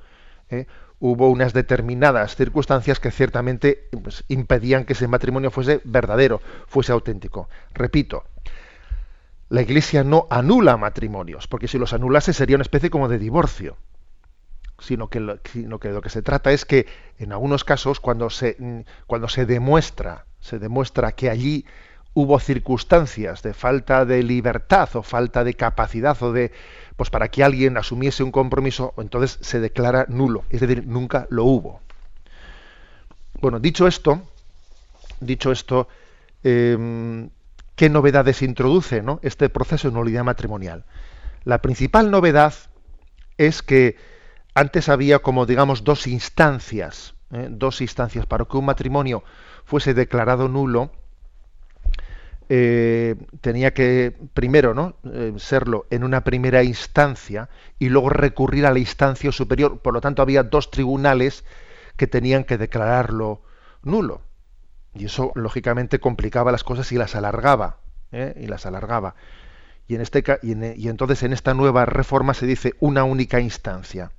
[0.49, 0.67] ¿eh?
[0.99, 7.49] Hubo unas determinadas circunstancias que ciertamente pues, impedían que ese matrimonio fuese verdadero, fuese auténtico.
[7.73, 8.25] Repito,
[9.49, 13.77] la Iglesia no anula matrimonios, porque si los anulase sería una especie como de divorcio.
[14.77, 16.85] Sino que, lo, sino que lo que se trata es que
[17.17, 21.65] en algunos casos, cuando se, cuando se demuestra, se demuestra que allí
[22.13, 26.51] hubo circunstancias de falta de libertad o falta de capacidad o de
[26.99, 31.45] pues para que alguien asumiese un compromiso, entonces se declara nulo, es decir, nunca lo
[31.45, 31.79] hubo.
[33.39, 34.21] Bueno, dicho esto,
[35.21, 35.87] dicho esto,
[36.43, 37.29] eh,
[37.77, 40.83] ¿qué novedades introduce este proceso de nulidad matrimonial?
[41.45, 42.53] La principal novedad
[43.37, 43.95] es que
[44.53, 47.47] antes había como digamos dos instancias, ¿eh?
[47.49, 49.23] dos instancias para que un matrimonio
[49.63, 50.91] fuese declarado nulo.
[52.51, 54.95] Eh, tenía que primero ¿no?
[55.13, 59.79] Eh, serlo en una primera instancia y luego recurrir a la instancia superior.
[59.79, 61.45] Por lo tanto, había dos tribunales
[61.95, 63.41] que tenían que declararlo
[63.83, 64.21] nulo.
[64.95, 67.77] Y eso, lógicamente, complicaba las cosas y las alargaba.
[68.11, 68.33] ¿eh?
[68.41, 69.15] Y las alargaba.
[69.87, 74.11] Y, en este, y, y entonces en esta nueva reforma se dice una única instancia.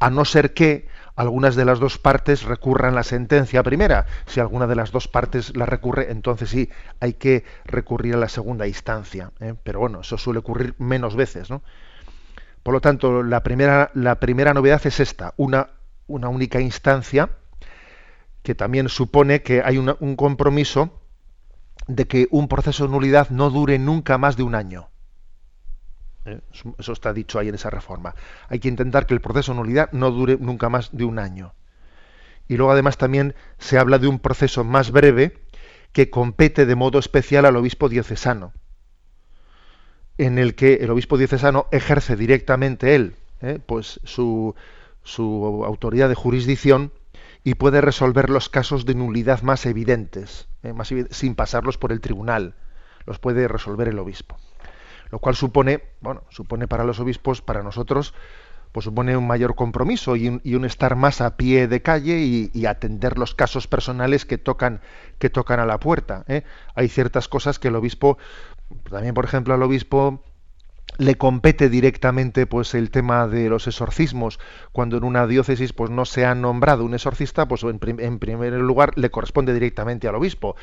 [0.00, 4.06] A no ser que algunas de las dos partes recurran la sentencia primera.
[4.26, 8.28] Si alguna de las dos partes la recurre, entonces sí hay que recurrir a la
[8.28, 9.30] segunda instancia.
[9.40, 9.54] ¿eh?
[9.62, 11.62] Pero bueno, eso suele ocurrir menos veces, ¿no?
[12.62, 15.70] Por lo tanto, la primera, la primera novedad es esta, una,
[16.06, 17.30] una única instancia
[18.42, 21.00] que también supone que hay un compromiso
[21.86, 24.88] de que un proceso de nulidad no dure nunca más de un año.
[26.24, 26.40] ¿Eh?
[26.78, 28.14] Eso- está dicho ahí en esa reforma.
[28.48, 31.54] Hay que intentar que el proceso de nulidad no dure nunca más de un año.
[32.48, 35.38] Y luego además también se habla de un proceso más breve
[35.92, 38.52] que compete de modo especial al obispo diocesano,
[40.18, 43.58] en el que el obispo diocesano ejerce directamente él ¿eh?
[43.64, 44.54] pues su,
[45.02, 46.92] su autoridad de jurisdicción
[47.42, 50.74] y puede resolver los casos de nulidad más evidentes, ¿eh?
[51.10, 52.54] sin pasarlos por el tribunal.
[53.06, 54.36] Los puede resolver el obispo.
[55.10, 58.14] Lo cual supone, bueno, supone para los obispos, para nosotros,
[58.72, 62.18] pues supone un mayor compromiso y un, y un estar más a pie de calle
[62.20, 64.80] y, atender los casos personales que tocan,
[65.18, 66.24] que tocan a la puerta.
[66.28, 66.44] ¿eh?
[66.74, 68.18] Hay ciertas cosas que el obispo,
[68.88, 70.22] también por ejemplo al obispo
[70.98, 74.38] le compete directamente pues el tema de los exorcismos
[74.72, 78.52] cuando en una diócesis pues no se ha nombrado un exorcista pues en, en primer
[78.54, 80.56] lugar le corresponde directamente al obispo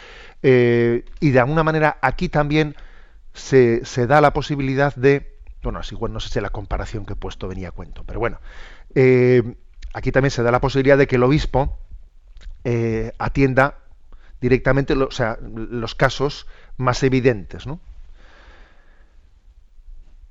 [0.43, 2.75] Eh, y de alguna manera aquí también
[3.37, 7.15] se, da la posibilidad de bueno así igual no sé si la comparación que he
[7.15, 8.39] puesto venía a cuento pero bueno
[8.95, 9.55] eh,
[9.93, 11.77] aquí también se da la posibilidad de que el obispo
[12.63, 13.77] eh, atienda
[14.41, 16.47] directamente los casos
[16.77, 17.79] más evidentes ¿no?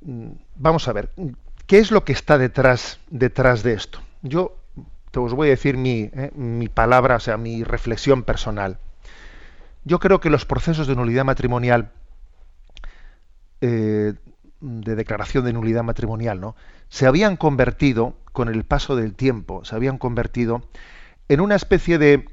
[0.07, 1.11] Mm, vamos a ver,
[1.67, 4.01] ¿qué es lo que está detrás, detrás de esto?
[4.23, 4.57] Yo
[5.11, 8.79] te os voy a decir mi, eh, mi palabra, o sea, mi reflexión personal.
[9.85, 11.91] Yo creo que los procesos de nulidad matrimonial,
[13.61, 14.15] eh,
[14.61, 16.57] de declaración de nulidad matrimonial, ¿no?
[16.89, 20.69] se habían convertido, con el paso del tiempo, se habían convertido
[21.29, 22.29] en una especie de,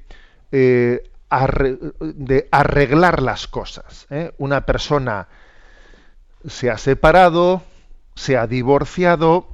[0.51, 1.09] eh,
[1.99, 4.05] de arreglar las cosas.
[4.09, 4.33] ¿eh?
[4.37, 5.27] Una persona
[6.45, 7.63] se ha separado,
[8.15, 9.47] se ha divorciado,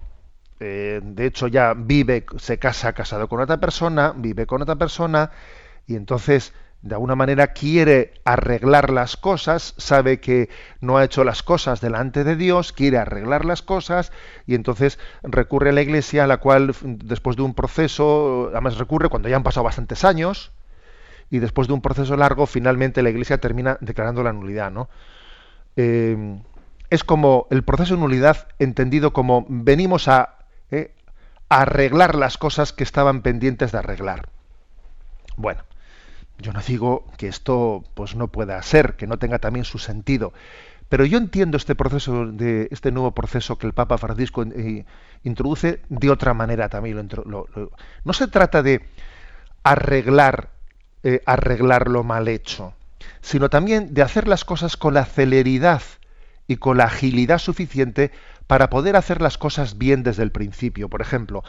[0.60, 5.32] de hecho ya vive, se casa casado con otra persona, vive con otra persona,
[5.88, 6.52] y entonces
[6.82, 10.50] de alguna manera quiere arreglar las cosas, sabe que
[10.80, 14.14] no ha hecho las cosas delante de Dios, quiere arreglar las cosas,
[14.48, 19.10] y entonces recurre a la iglesia, a la cual después de un proceso, además recurre
[19.10, 20.52] cuando ya han pasado bastantes años,
[21.30, 24.90] y después de un proceso largo, finalmente la iglesia termina declarando la nulidad, ¿no?
[25.76, 26.40] Eh,
[26.90, 30.38] es como el proceso de nulidad entendido como venimos a,
[30.72, 30.94] eh,
[31.50, 34.30] a arreglar las cosas que estaban pendientes de arreglar.
[35.38, 35.62] Bueno,
[36.40, 40.34] yo no digo que esto pues no pueda ser, que no tenga también su sentido,
[40.90, 44.86] Pero yo entiendo este proceso de este nuevo proceso que el Papa Francisco eh,
[45.24, 47.08] introduce de otra manera también.
[48.04, 48.82] No se trata de
[49.64, 50.50] arreglar
[51.02, 52.74] eh, arreglar lo mal hecho,
[53.22, 55.82] sino también de hacer las cosas con la celeridad
[56.46, 58.12] y con la agilidad suficiente
[58.48, 60.90] para poder hacer las cosas bien desde el principio.
[60.90, 61.42] Por ejemplo,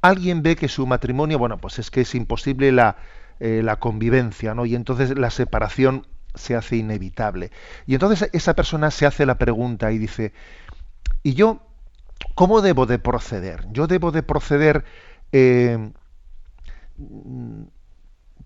[0.00, 2.96] alguien ve que su matrimonio, bueno, pues es que es imposible la,
[3.40, 4.66] eh, la convivencia, ¿no?
[4.66, 7.50] Y entonces la separación se hace inevitable.
[7.86, 10.32] Y entonces esa persona se hace la pregunta y dice,
[11.22, 11.62] ¿y yo
[12.34, 13.66] cómo debo de proceder?
[13.72, 14.84] Yo debo de proceder
[15.32, 15.90] eh,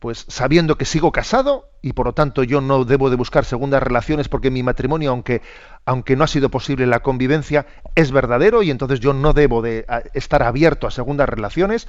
[0.01, 3.83] pues sabiendo que sigo casado y por lo tanto yo no debo de buscar segundas
[3.83, 5.43] relaciones porque mi matrimonio, aunque,
[5.85, 9.87] aunque no ha sido posible la convivencia, es verdadero y entonces yo no debo de
[10.15, 11.87] estar abierto a segundas relaciones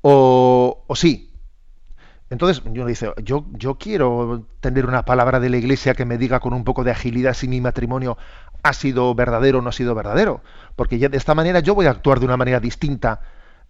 [0.00, 1.31] o, o sí.
[2.32, 6.40] Entonces yo dice, yo, yo quiero tener una palabra de la iglesia que me diga
[6.40, 8.16] con un poco de agilidad si mi matrimonio
[8.62, 10.40] ha sido verdadero o no ha sido verdadero,
[10.74, 13.20] porque ya de esta manera yo voy a actuar de una manera distinta,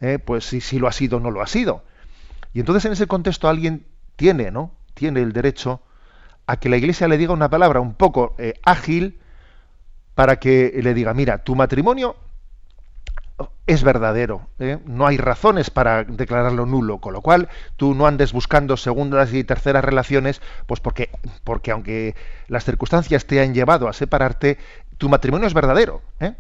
[0.00, 1.82] eh, pues si, si lo ha sido o no lo ha sido.
[2.54, 3.84] Y entonces en ese contexto alguien
[4.14, 4.70] tiene, ¿no?
[4.94, 5.80] Tiene el derecho
[6.46, 9.18] a que la Iglesia le diga una palabra un poco eh, ágil
[10.14, 12.14] para que le diga, mira, tu matrimonio
[13.66, 14.78] es verdadero, ¿eh?
[14.84, 19.44] no hay razones para declararlo nulo, con lo cual tú no andes buscando segundas y
[19.44, 21.10] terceras relaciones, pues porque,
[21.44, 22.14] porque aunque
[22.48, 24.58] las circunstancias te han llevado a separarte,
[24.98, 26.34] tu matrimonio es verdadero, ¿eh?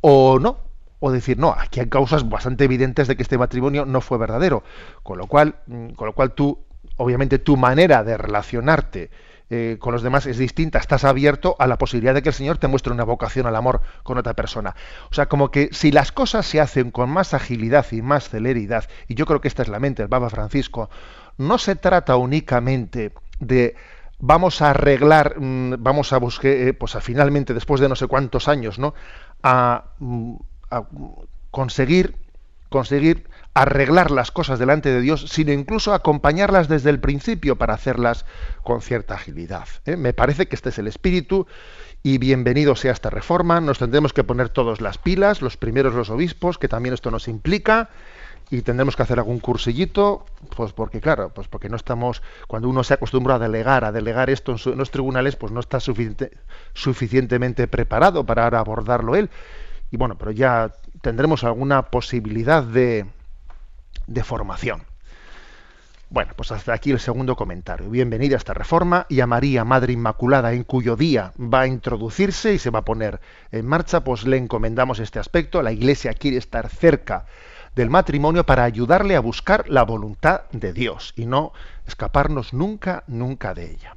[0.00, 0.58] o no,
[1.00, 4.64] o decir, no, aquí hay causas bastante evidentes de que este matrimonio no fue verdadero.
[5.02, 5.56] Con lo cual,
[5.96, 6.58] con lo cual tú,
[6.96, 9.10] obviamente, tu manera de relacionarte
[9.50, 10.78] eh, con los demás es distinta.
[10.78, 13.80] Estás abierto a la posibilidad de que el Señor te muestre una vocación al amor
[14.02, 14.76] con otra persona.
[15.10, 18.88] O sea, como que si las cosas se hacen con más agilidad y más celeridad,
[19.06, 20.90] y yo creo que esta es la mente del Papa Francisco,
[21.38, 23.74] no se trata únicamente de
[24.18, 28.48] vamos a arreglar, vamos a buscar, eh, pues a finalmente, después de no sé cuántos
[28.48, 28.94] años, ¿no?
[29.42, 29.84] A,
[30.70, 30.84] a
[31.50, 32.16] conseguir
[32.68, 33.28] conseguir
[33.62, 38.24] arreglar las cosas delante de Dios, sino incluso acompañarlas desde el principio para hacerlas
[38.62, 39.66] con cierta agilidad.
[39.84, 39.96] ¿eh?
[39.96, 41.48] Me parece que este es el espíritu
[42.04, 43.60] y bienvenido sea esta reforma.
[43.60, 47.26] Nos tendremos que poner todos las pilas, los primeros los obispos, que también esto nos
[47.26, 47.90] implica,
[48.48, 50.24] y tendremos que hacer algún cursillito,
[50.56, 54.30] pues porque claro, pues porque no estamos, cuando uno se acostumbra a delegar, a delegar
[54.30, 56.30] esto en, su, en los tribunales, pues no está suficiente,
[56.74, 59.30] suficientemente preparado para abordarlo él.
[59.90, 63.06] Y bueno, pero ya tendremos alguna posibilidad de,
[64.08, 64.82] de formación.
[66.10, 67.90] Bueno, pues hasta aquí el segundo comentario.
[67.90, 72.54] Bienvenida a esta reforma y a María, Madre Inmaculada, en cuyo día va a introducirse
[72.54, 73.20] y se va a poner
[73.52, 75.60] en marcha, pues le encomendamos este aspecto.
[75.60, 77.26] La Iglesia quiere estar cerca
[77.76, 81.52] del matrimonio para ayudarle a buscar la voluntad de Dios y no
[81.86, 83.94] escaparnos nunca, nunca de ella.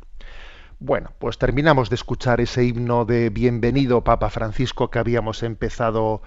[0.80, 6.24] Bueno, pues terminamos de escuchar ese himno de Bienvenido Papa Francisco que habíamos empezado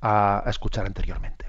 [0.00, 1.46] a, escuchar anteriormente.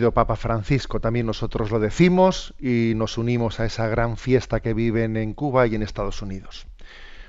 [0.00, 5.16] Papa Francisco, también nosotros lo decimos y nos unimos a esa gran fiesta que viven
[5.16, 6.66] en Cuba y en Estados Unidos.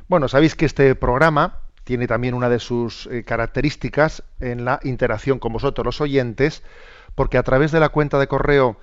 [0.07, 5.39] Bueno, sabéis que este programa tiene también una de sus eh, características en la interacción
[5.39, 6.63] con vosotros los oyentes,
[7.15, 8.77] porque a través de la cuenta de correo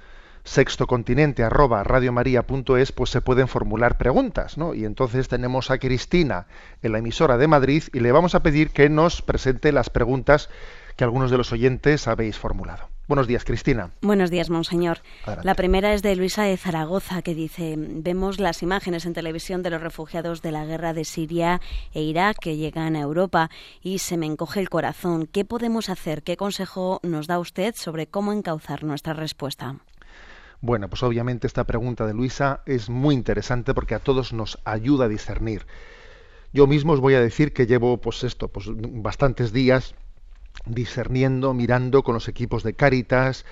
[0.45, 4.75] sextocontinente arroba radiomaria.es pues se pueden formular preguntas, ¿no?
[4.75, 6.47] Y entonces tenemos a Cristina
[6.83, 10.49] en la emisora de Madrid y le vamos a pedir que nos presente las preguntas
[10.97, 12.89] que algunos de los oyentes habéis formulado.
[13.11, 13.91] Buenos días, Cristina.
[14.03, 14.99] Buenos días, monseñor.
[15.25, 15.45] Adelante.
[15.45, 19.71] La primera es de Luisa de Zaragoza, que dice, vemos las imágenes en televisión de
[19.71, 21.61] los refugiados de la guerra de Siria
[21.93, 23.51] e Irak que llegan a Europa
[23.83, 25.27] y se me encoge el corazón.
[25.27, 26.23] ¿Qué podemos hacer?
[26.23, 29.81] ¿Qué consejo nos da usted sobre cómo encauzar nuestra respuesta?
[30.61, 35.07] Bueno, pues obviamente esta pregunta de Luisa es muy interesante porque a todos nos ayuda
[35.07, 35.67] a discernir.
[36.53, 39.97] Yo mismo os voy a decir que llevo pues esto, pues bastantes días
[40.67, 43.45] discerniendo, mirando con los equipos de Cáritas,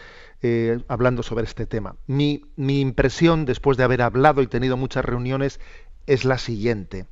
[0.43, 1.97] eh, hablando sobre este tema.
[2.07, 5.61] Mi, impresión, después de haber hablado y tenido muchas reuniones,
[6.07, 7.07] es la siguiente.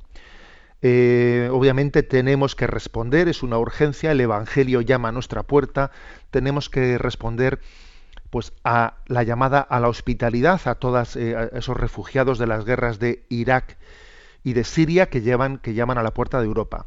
[0.81, 5.91] Eh, obviamente tenemos que responder, es una urgencia, el Evangelio llama a nuestra puerta,
[6.31, 7.59] tenemos que responder
[8.29, 13.23] pues a la llamada a la hospitalidad a todos esos refugiados de las guerras de
[13.29, 13.77] Irak
[14.43, 16.85] y de Siria que llevan que llaman a la puerta de Europa.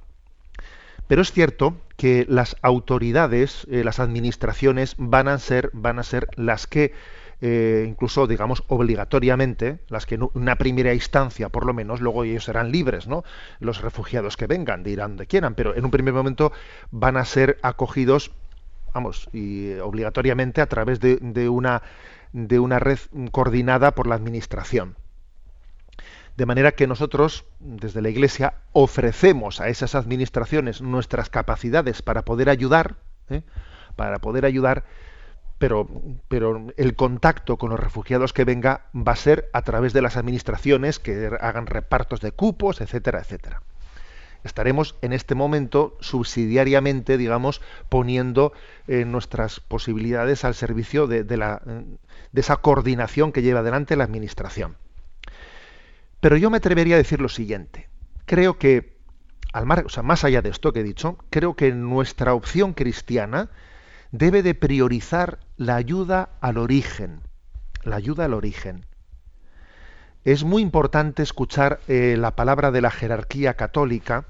[1.11, 6.28] Pero es cierto que las autoridades, eh, las administraciones van a ser van a ser
[6.36, 6.92] las que
[7.40, 12.44] eh, incluso digamos obligatoriamente las que en una primera instancia por lo menos luego ellos
[12.44, 13.24] serán libres no
[13.58, 16.52] los refugiados que vengan de Irán donde quieran pero en un primer momento
[16.92, 18.30] van a ser acogidos
[18.94, 21.82] vamos, y obligatoriamente a través de, de, una,
[22.32, 23.00] de una red
[23.32, 24.94] coordinada por la Administración.
[26.41, 32.49] De manera que nosotros, desde la Iglesia, ofrecemos a esas administraciones nuestras capacidades para poder
[32.49, 32.97] ayudar,
[33.28, 33.43] ¿eh?
[33.95, 34.84] para poder ayudar,
[35.59, 35.86] pero,
[36.28, 40.16] pero el contacto con los refugiados que venga va a ser a través de las
[40.16, 43.61] administraciones que hagan repartos de cupos, etcétera, etcétera
[44.43, 47.61] estaremos en este momento subsidiariamente, digamos,
[47.91, 48.55] poniendo
[48.88, 51.61] eh, nuestras posibilidades al servicio de, de, la,
[52.32, 54.78] de, esa coordinación que lleva adelante la Administración.
[56.21, 57.89] Pero yo me atrevería a decir lo siguiente.
[58.27, 58.99] Creo que,
[59.53, 63.51] al o sea, más allá de esto que he dicho, creo que nuestra opción cristiana
[64.12, 67.21] debe de priorizar la ayuda al origen.
[67.83, 68.85] La ayuda al origen
[70.25, 74.27] es muy importante escuchar eh, la palabra de la jerarquía católica,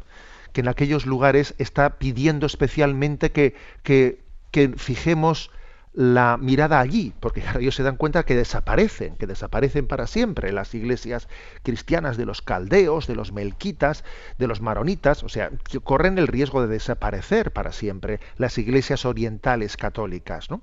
[0.52, 5.50] que en aquellos lugares está pidiendo especialmente que, que, que fijemos
[5.92, 10.74] la mirada allí, porque ellos se dan cuenta que desaparecen, que desaparecen para siempre las
[10.74, 11.28] iglesias
[11.62, 14.04] cristianas de los caldeos, de los melquitas,
[14.38, 19.04] de los maronitas, o sea, que corren el riesgo de desaparecer para siempre las iglesias
[19.04, 20.62] orientales católicas, ¿no?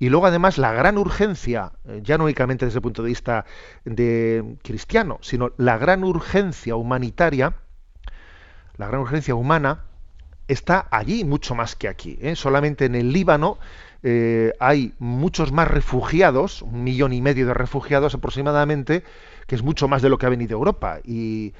[0.00, 3.44] Y luego además la gran urgencia, ya no únicamente desde el punto de vista
[3.84, 7.54] de cristiano, sino la gran urgencia humanitaria,
[8.78, 9.84] la gran urgencia humana,
[10.48, 12.18] está allí mucho más que aquí.
[12.22, 12.34] ¿eh?
[12.34, 13.58] Solamente en el Líbano
[14.02, 19.04] eh, hay muchos más refugiados, un millón y medio de refugiados aproximadamente,
[19.46, 21.00] que es mucho más de lo que ha venido Europa.
[21.04, 21.54] Y,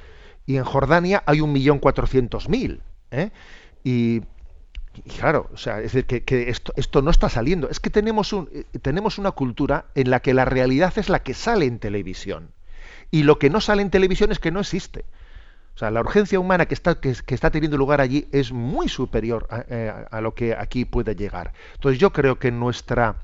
[0.46, 2.82] en Jordania hay un millón cuatrocientos mil.
[3.12, 3.30] ¿eh?
[3.84, 4.22] Y
[5.04, 7.68] y claro, o sea, es decir, que, que esto, esto, no está saliendo.
[7.70, 11.22] Es que tenemos, un, eh, tenemos una cultura en la que la realidad es la
[11.22, 12.50] que sale en televisión.
[13.10, 15.04] Y lo que no sale en televisión es que no existe.
[15.80, 19.64] Sea, la urgencia humana que está, que, está teniendo lugar allí es muy superior a,
[19.66, 21.54] eh, a, lo que aquí puede llegar.
[21.72, 23.16] Entonces yo creo que nuestra,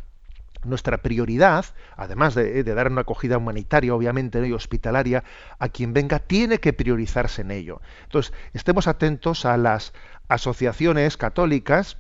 [0.65, 1.67] nuestra prioridad,
[1.99, 5.23] además de, de, dar una acogida humanitaria, obviamente, y hospitalaria,
[5.59, 7.83] a quien venga, tiene que priorizarse en ello.
[8.05, 9.93] Entonces, estemos atentos a las
[10.29, 11.99] asociaciones católicas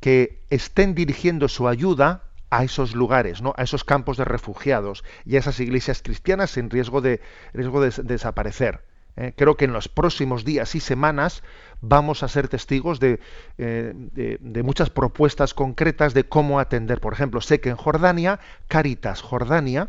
[0.00, 3.54] que estén dirigiendo su ayuda a esos lugares, ¿no?
[3.56, 7.20] a esos campos de refugiados y a esas iglesias cristianas en riesgo de,
[7.52, 8.92] riesgo de desaparecer.
[9.16, 9.32] ¿Eh?
[9.36, 11.42] Creo que en los próximos días y semanas
[11.80, 13.20] vamos a ser testigos de,
[13.58, 17.00] eh, de, de, muchas propuestas concretas de cómo atender.
[17.00, 19.88] Por ejemplo, sé que en Jordania, Caritas Jordania,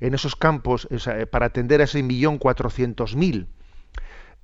[0.00, 3.48] en esos campos, sea, para atender a ese millón cuatrocientos mil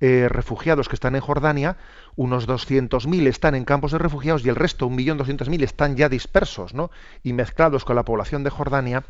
[0.05, 1.77] eh, refugiados que están en Jordania,
[2.17, 6.91] unos 200.000 están en campos de refugiados y el resto, 1.200.000, están ya dispersos ¿no?
[7.23, 9.05] y mezclados con la población de Jordania,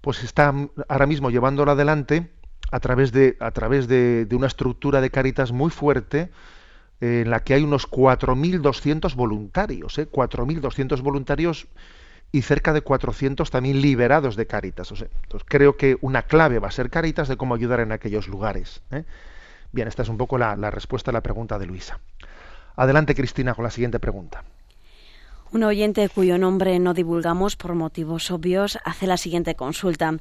[0.00, 2.30] pues están ahora mismo llevándolo adelante
[2.70, 6.30] a través de, a través de, una estructura de caritas muy fuerte
[7.00, 10.08] eh, en la que hay unos 4.200 voluntarios, ¿eh?
[10.10, 11.66] 4.200 voluntarios
[12.30, 14.92] y cerca de 400 también liberados de Caritas.
[14.92, 17.92] O sea, entonces creo que una clave va a ser Caritas de cómo ayudar en
[17.92, 18.82] aquellos lugares.
[18.90, 19.04] ¿eh?
[19.72, 22.00] Bien, esta es un poco la respuesta a la pregunta de Luisa.
[22.76, 24.44] Adelante, Cristina, con la siguiente pregunta.
[25.50, 30.18] Un oyente cuyo nombre no divulgamos por motivos obvios hace la siguiente consulta.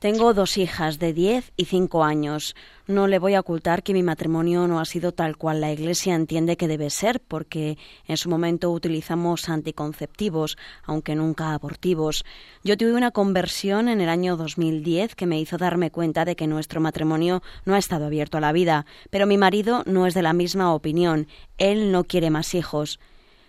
[0.00, 2.56] Tengo dos hijas de 10 y 5 años.
[2.88, 6.16] No le voy a ocultar que mi matrimonio no ha sido tal cual la Iglesia
[6.16, 12.24] entiende que debe ser, porque en su momento utilizamos anticonceptivos, aunque nunca abortivos.
[12.64, 16.48] Yo tuve una conversión en el año 2010 que me hizo darme cuenta de que
[16.48, 20.22] nuestro matrimonio no ha estado abierto a la vida, pero mi marido no es de
[20.22, 21.28] la misma opinión.
[21.58, 22.98] Él no quiere más hijos.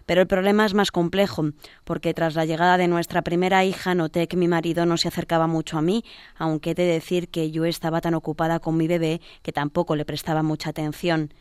[0.06, 1.52] Pero el problema es más complejo,
[1.84, 5.48] porque tras la llegada de nuestra primera hija noté que mi marido no se acercaba
[5.48, 6.04] mucho a mí,
[6.38, 10.06] aunque he de decir que yo estaba tan ocupada con mi bebé que tampoco le
[10.06, 11.32] prestaba mucha atención.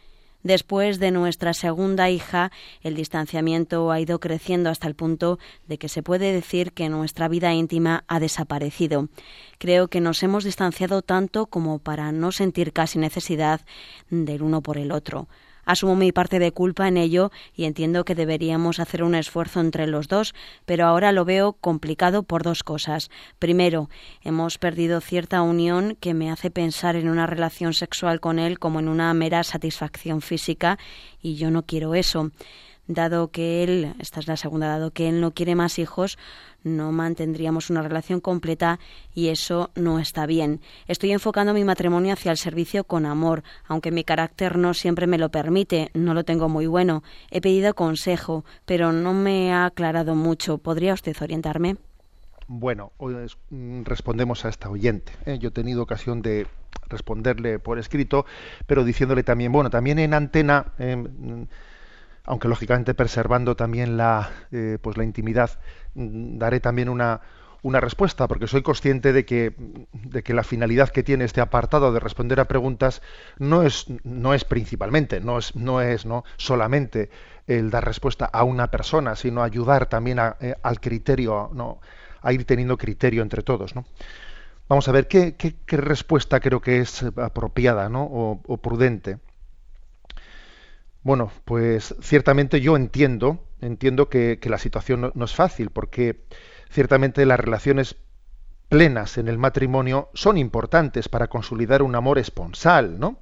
[0.45, 2.53] Después de nuestra segunda hija,
[2.83, 7.29] el distanciamiento ha ido creciendo hasta el punto de que se puede decir que nuestra
[7.29, 9.09] vida íntima ha desaparecido.
[9.57, 13.63] Creo que nos hemos distanciado tanto como para no sentir casi necesidad
[14.11, 15.29] del uno por el otro.
[15.65, 19.87] Asumo mi parte de culpa en ello y entiendo que deberíamos hacer un esfuerzo entre
[19.87, 20.35] los dos,
[20.65, 23.11] pero ahora lo veo complicado por dos cosas.
[23.39, 23.89] Primero,
[24.23, 28.81] hemos perdido cierta unión que me hace pensar en una relación sexual con él como
[28.81, 30.79] en una mera satisfacción física
[31.21, 32.31] y yo no quiero eso
[32.87, 36.19] dado que él, esta es la segunda, dado que él no quiere más hijos,
[36.63, 38.79] no mantendríamos una relación completa
[39.15, 40.61] y eso no está bien.
[40.87, 45.19] Estoy enfocando mi matrimonio hacia el servicio con amor, aunque mi carácter no siempre me
[45.19, 47.03] lo permite, no lo tengo muy bueno.
[47.31, 50.59] He pedido consejo, pero no me ha aclarado mucho.
[50.59, 51.77] ¿Podría usted orientarme?
[52.47, 55.13] Bueno, pues, mm, respondemos a esta oyente.
[55.25, 55.39] ¿eh?
[55.39, 56.47] Yo he tenido ocasión de
[56.89, 58.27] responderle por escrito,
[58.67, 61.03] pero diciéndole también, bueno, también en antena, eh,
[62.25, 65.59] aunque lógicamente preservando también la, eh, pues la intimidad,
[65.95, 67.21] mm, daré también una,
[67.65, 69.55] una respuesta, porque soy consciente de que,
[69.93, 73.03] de que la finalidad que tiene este apartado de responder a preguntas
[73.39, 76.25] no es, no es principalmente, no es, no es ¿no?
[76.37, 77.11] solamente
[77.47, 81.81] el dar respuesta a una persona, sino ayudar también a, eh, al criterio, ¿no?
[82.21, 83.75] a ir teniendo criterio entre todos.
[83.75, 83.87] ¿no?
[84.69, 88.05] Vamos a ver qué, qué, qué respuesta creo que es apropiada ¿no?
[88.05, 89.19] o, o prudente.
[91.05, 96.25] Bueno, pues ciertamente yo entiendo, entiendo que, la situación no, no, es fácil, porque
[96.71, 97.97] ciertamente las relaciones
[98.71, 103.19] plenas en el matrimonio son importantes para consolidar un amor esponsal, ¿no?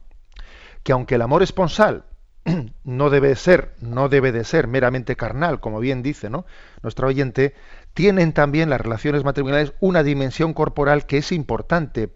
[0.85, 2.05] Que aunque el amor esponsal
[2.85, 6.47] no debe ser, no debe de ser meramente carnal, como bien dice, ¿no?
[6.85, 7.53] Nuestro oyente,
[7.95, 12.13] tienen también las relaciones matrimoniales una dimensión corporal que es importante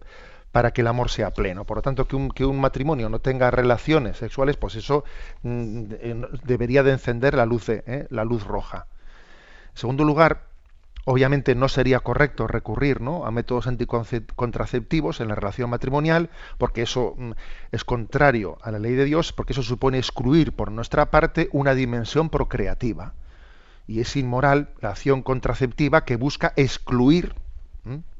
[0.57, 1.65] para que el amor sea pleno.
[1.65, 5.03] Por lo tanto, que un, matrimonio no tenga relaciones sexuales, pues eso
[5.43, 5.83] mm,
[6.45, 8.07] debería de encender la luz, ¿eh?
[8.09, 8.87] la luz roja.
[9.69, 10.45] En segundo lugar,
[11.05, 13.27] obviamente no sería correcto recurrir ¿no?
[13.27, 17.33] a métodos anticontraceptivos en la relación matrimonial, porque eso mm,
[17.71, 21.75] es contrario a la ley de Dios, porque eso supone excluir por nuestra parte una
[21.75, 23.13] dimensión procreativa.
[23.85, 27.35] Y es inmoral la acción contraceptiva que busca excluir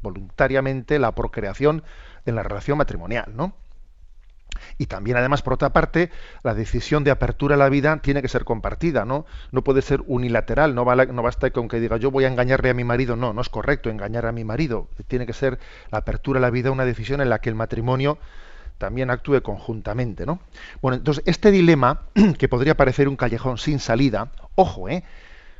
[0.01, 1.83] voluntariamente la procreación
[2.25, 3.53] en la relación matrimonial, ¿no?
[4.77, 6.11] Y también, además, por otra parte,
[6.43, 9.25] la decisión de apertura a la vida tiene que ser compartida, ¿no?
[9.51, 12.69] No puede ser unilateral, no, vale, no basta con que diga yo voy a engañarle
[12.69, 14.87] a mi marido, no, no es correcto engañar a mi marido.
[15.07, 15.59] Tiene que ser
[15.91, 18.17] la apertura a la vida una decisión en la que el matrimonio
[18.77, 20.39] también actúe conjuntamente, ¿no?
[20.81, 22.01] Bueno, entonces, este dilema,
[22.37, 25.03] que podría parecer un callejón sin salida, ojo, ¿eh?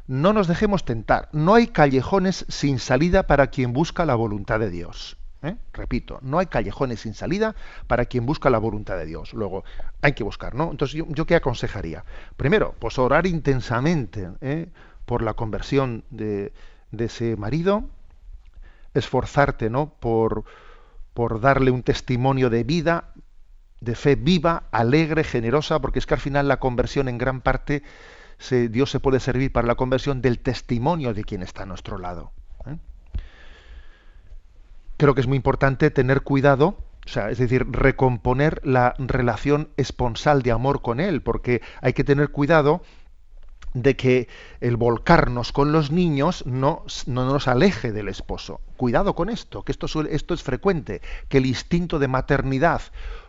[0.08, 1.30] No nos dejemos tentar.
[1.34, 5.18] No hay callejones sin salida para quien busca la voluntad de Dios.
[5.43, 5.55] ¿eh?
[5.74, 7.55] Repito, no hay callejones sin salida
[7.88, 9.34] para quien busca la voluntad de Dios.
[9.34, 9.64] Luego,
[10.01, 10.72] hay que buscar, ¿no?
[10.72, 12.05] Entonces, ¿yo, qué aconsejaría?
[12.38, 14.70] Primero, pues orar intensamente ¿eh?
[15.05, 16.53] por la conversión de,
[16.91, 17.84] de, ese marido,
[18.93, 19.89] esforzarte, ¿no?
[19.99, 20.45] Por,
[21.14, 23.14] por darle un testimonio de vida,
[23.82, 27.84] de fe viva, alegre, generosa, porque es que al final la conversión en gran parte,
[28.70, 32.32] Dios se puede servir para la conversión del testimonio de quien está a nuestro lado
[34.98, 40.42] creo que es muy importante tener cuidado, o sea, es decir, recomponer la relación esponsal
[40.42, 42.82] de amor con él, porque hay que tener cuidado
[43.74, 44.28] de que
[44.60, 48.60] el volcarnos con los niños no, no, nos aleje del esposo.
[48.76, 52.82] Cuidado con esto, que esto, esto es frecuente, que el instinto de maternidad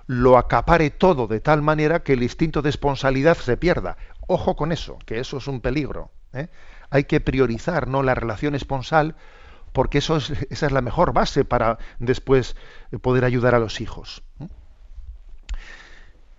[0.06, 3.98] lo acapare todo de tal manera que el instinto de esponsalidad se pierda.
[4.28, 6.12] Ojo con eso, que eso es un peligro.
[6.34, 6.48] ¿eh?
[6.90, 9.16] Hay que priorizar no la relación esponsal
[9.72, 12.54] porque eso es, esa es la mejor base para después
[13.02, 14.22] poder ayudar a los hijos.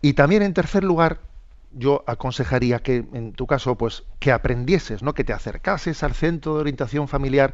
[0.02, 1.20] Y también en tercer lugar,
[1.72, 5.14] yo aconsejaría que en tu caso, pues, que aprendieses, ¿no?
[5.14, 7.54] que te acercases al centro de orientación familiar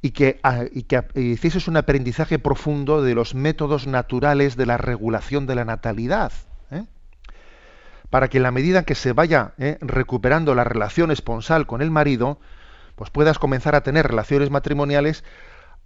[0.00, 0.40] y que,
[0.72, 5.64] y que hicieses un aprendizaje profundo de los métodos naturales de la regulación de la
[5.64, 6.32] natalidad.
[8.10, 9.78] Para que en la medida que se vaya ¿eh?
[9.80, 12.40] recuperando la relación esponsal con el marido,
[12.94, 15.24] pues puedas comenzar a tener relaciones matrimoniales,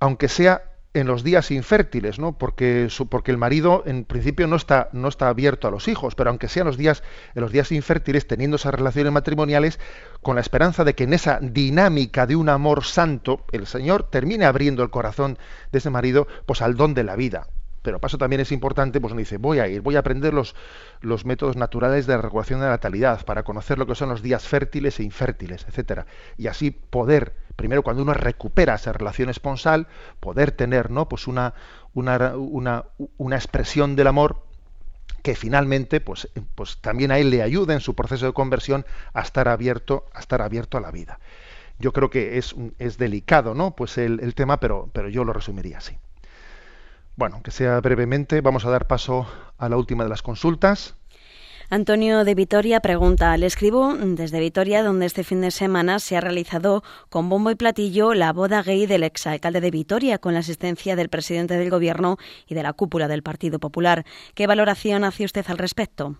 [0.00, 0.62] aunque sea
[0.94, 2.36] en los días infértiles, ¿no?
[2.36, 2.88] Porque
[3.26, 6.66] el marido en principio no está, no está abierto a los hijos, pero aunque sean
[6.66, 7.02] los días,
[7.34, 9.80] en los días infértiles, teniendo esas relaciones matrimoniales,
[10.20, 14.44] con la esperanza de que en esa dinámica de un amor santo, el Señor termine
[14.44, 15.38] abriendo el corazón
[15.70, 17.46] de ese marido, pues al don de la vida.
[17.82, 20.54] Pero paso también es importante, pues uno dice, voy a ir, voy a aprender los,
[21.00, 24.46] los métodos naturales de regulación de la natalidad, para conocer lo que son los días
[24.46, 26.06] fértiles e infértiles, etcétera.
[26.36, 29.88] Y así poder, primero cuando uno recupera esa relación esponsal,
[30.20, 31.08] poder tener ¿no?
[31.08, 31.54] pues una,
[31.92, 32.84] una, una,
[33.18, 34.44] una expresión del amor
[35.22, 39.22] que finalmente pues, pues también a él le ayuda en su proceso de conversión a
[39.22, 41.18] estar abierto, a estar abierto a la vida.
[41.78, 43.74] Yo creo que es, es delicado ¿no?
[43.74, 45.96] pues el, el tema, pero, pero yo lo resumiría así.
[47.16, 49.26] Bueno, que sea brevemente, vamos a dar paso
[49.58, 50.96] a la última de las consultas.
[51.68, 56.20] Antonio de Vitoria pregunta, le escribo desde Vitoria, donde este fin de semana se ha
[56.20, 60.96] realizado con bombo y platillo la boda gay del exalcalde de Vitoria, con la asistencia
[60.96, 64.04] del presidente del Gobierno y de la cúpula del Partido Popular.
[64.34, 66.18] ¿Qué valoración hace usted al respecto?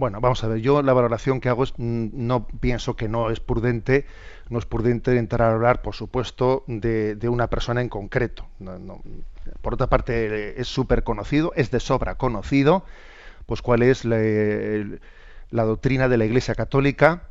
[0.00, 3.28] Bueno, vamos a ver, yo la valoración que hago es, mm, no pienso que no
[3.28, 4.06] es prudente,
[4.48, 8.46] no es prudente entrar a hablar, por supuesto, de, de una persona en concreto.
[9.60, 12.82] Por otra parte, es súper conocido, es de sobra conocido,
[13.44, 14.16] pues cuál es la,
[15.50, 17.24] doctrina de la Iglesia Católica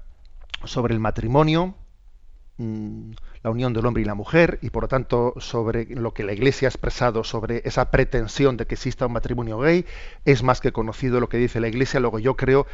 [0.64, 1.74] sobre el matrimonio,
[2.60, 6.34] la unión del hombre y la mujer, y por lo tanto sobre lo que la
[6.34, 9.86] Iglesia ha expresado sobre esa pretensión de que exista un matrimonio gay,
[10.26, 12.68] es más que conocido lo que dice la Iglesia, luego yo creo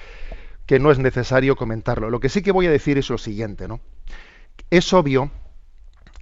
[0.66, 2.10] que no es necesario comentarlo.
[2.10, 3.80] Lo que sí que voy a decir es lo siguiente, ¿no?
[4.72, 5.30] Es obvio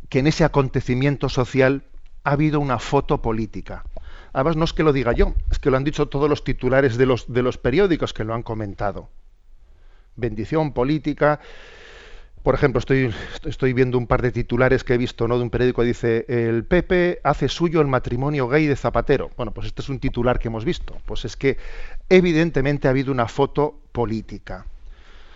[0.09, 1.86] que en ese acontecimiento social
[2.26, 3.86] ha habido una foto política.
[4.34, 6.97] Además, no es que lo diga yo, es que lo han dicho todos los titulares
[6.97, 9.09] de los, de los periódicos que lo han comentado.
[10.18, 11.39] Bendición política.
[12.43, 15.37] Por ejemplo, estoy, viendo un par de titulares que he visto ¿no?
[15.37, 19.31] de un periódico que dice el PP hace suyo el matrimonio gay de Zapatero.
[19.37, 20.97] Bueno, pues este es un titular que hemos visto.
[21.05, 21.57] Pues es que
[22.09, 24.65] evidentemente ha habido una foto política.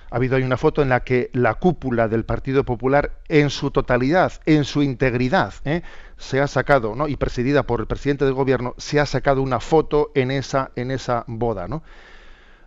[0.10, 3.72] Ha habido ahí una foto en la que la cúpula del Partido Popular en su
[3.72, 5.84] totalidad, en su integridad, ¿eh?
[6.18, 7.08] se ha sacado, ¿no?
[7.08, 10.91] y presidida por el presidente del gobierno, se ha sacado una foto en esa, en
[10.91, 11.70] esa boda.
[11.70, 11.84] ¿no?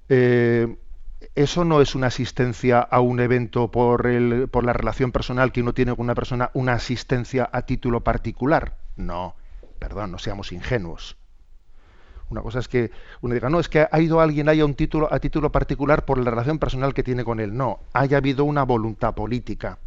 [0.08, 0.76] Eh,
[1.34, 5.60] eso no es una asistencia a un evento por, el, por la relación personal que
[5.60, 8.76] uno tiene con una persona, una asistencia a título particular.
[8.96, 9.34] No,
[9.78, 11.16] perdón, no seamos ingenuos.
[12.30, 15.12] Una cosa es que uno diga, no, es que ha ido alguien haya un título
[15.12, 17.56] a título particular por la relación personal que tiene con él.
[17.56, 19.78] No, haya habido una voluntad política.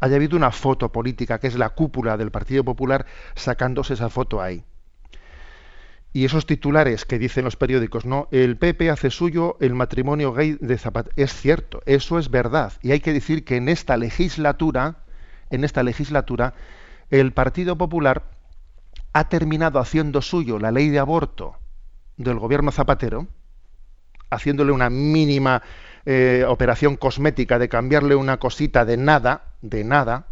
[0.00, 4.42] Haya habido una foto política, que es la cúpula del Partido Popular, sacándose esa foto
[4.42, 4.64] ahí.
[6.12, 10.58] Y esos titulares que dicen los periódicos, no, el PP hace suyo el matrimonio gay
[10.60, 11.14] de Zapatero.
[11.16, 12.72] Es cierto, eso es verdad.
[12.82, 15.04] Y hay que decir que en esta legislatura,
[15.50, 16.54] en esta legislatura,
[17.10, 18.24] el Partido Popular
[19.12, 21.56] ha terminado haciendo suyo la ley de aborto
[22.16, 23.28] del gobierno Zapatero,
[24.30, 25.62] haciéndole una mínima
[26.06, 30.26] eh, operación cosmética de cambiarle una cosita de nada, de nada,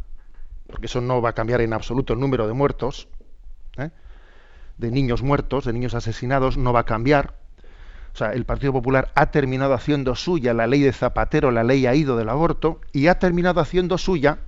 [0.66, 3.08] porque eso no va a cambiar en absoluto el número de muertos,
[3.76, 3.90] ¿eh?
[4.78, 7.34] De niños muertos, de niños asesinados, no va a cambiar.
[8.14, 11.86] O sea, el Partido Popular ha terminado haciendo suya la ley de Zapatero, la ley
[11.86, 14.38] ha ido del aborto, y ha terminado haciendo suya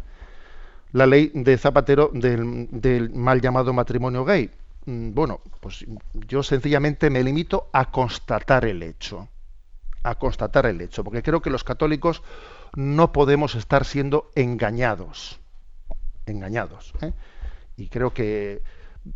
[0.93, 4.51] la ley de Zapatero del, mal llamado matrimonio gay.
[4.87, 5.85] Mm, Bueno, pues
[6.27, 9.29] yo sencillamente me limito a constatar el hecho,
[10.03, 12.23] a constatar el hecho, porque creo que los católicos
[12.75, 15.39] no podemos estar siendo engañados,
[16.27, 17.13] engañados, ¿eh?
[17.77, 18.63] y creo que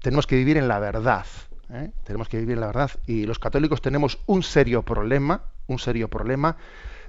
[0.01, 1.27] tenemos que vivir en la verdad,
[1.71, 1.91] ¿eh?
[2.05, 6.09] tenemos que vivir en la verdad, y los católicos tenemos un serio problema, un serio
[6.09, 6.57] problema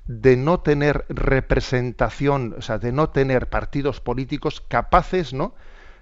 [0.07, 5.55] de no tener representación, o sea, de no tener partidos políticos capaces, ¿no?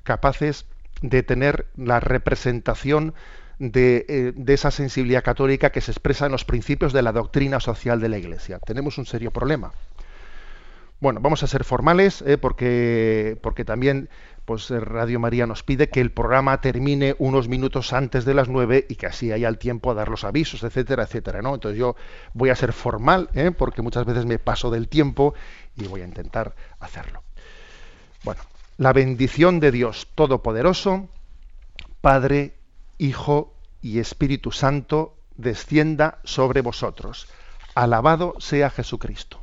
[0.03, 0.65] Capaces
[1.01, 3.13] de tener la representación
[3.59, 7.59] de, eh, de, esa sensibilidad católica que se expresa en los principios de la doctrina
[7.59, 8.59] social de la Iglesia.
[8.59, 9.71] Tenemos un serio problema.
[11.03, 14.07] Bueno, vamos a ser formales eh, porque, porque también
[14.45, 18.85] pues Radio María nos pide que el programa termine unos minutos antes de las nueve
[18.89, 21.41] y que así haya el tiempo a dar los avisos, etcétera, etcétera.
[21.41, 21.53] ¿no?
[21.53, 21.95] Entonces yo
[22.33, 23.51] voy a ser formal ¿eh?
[23.51, 25.33] porque muchas veces me paso del tiempo
[25.77, 27.23] y voy a intentar hacerlo.
[28.23, 28.41] Bueno,
[28.77, 31.07] la bendición de Dios Todopoderoso,
[32.01, 32.55] Padre,
[32.97, 37.27] Hijo y Espíritu Santo, descienda sobre vosotros.
[37.75, 39.42] Alabado sea Jesucristo.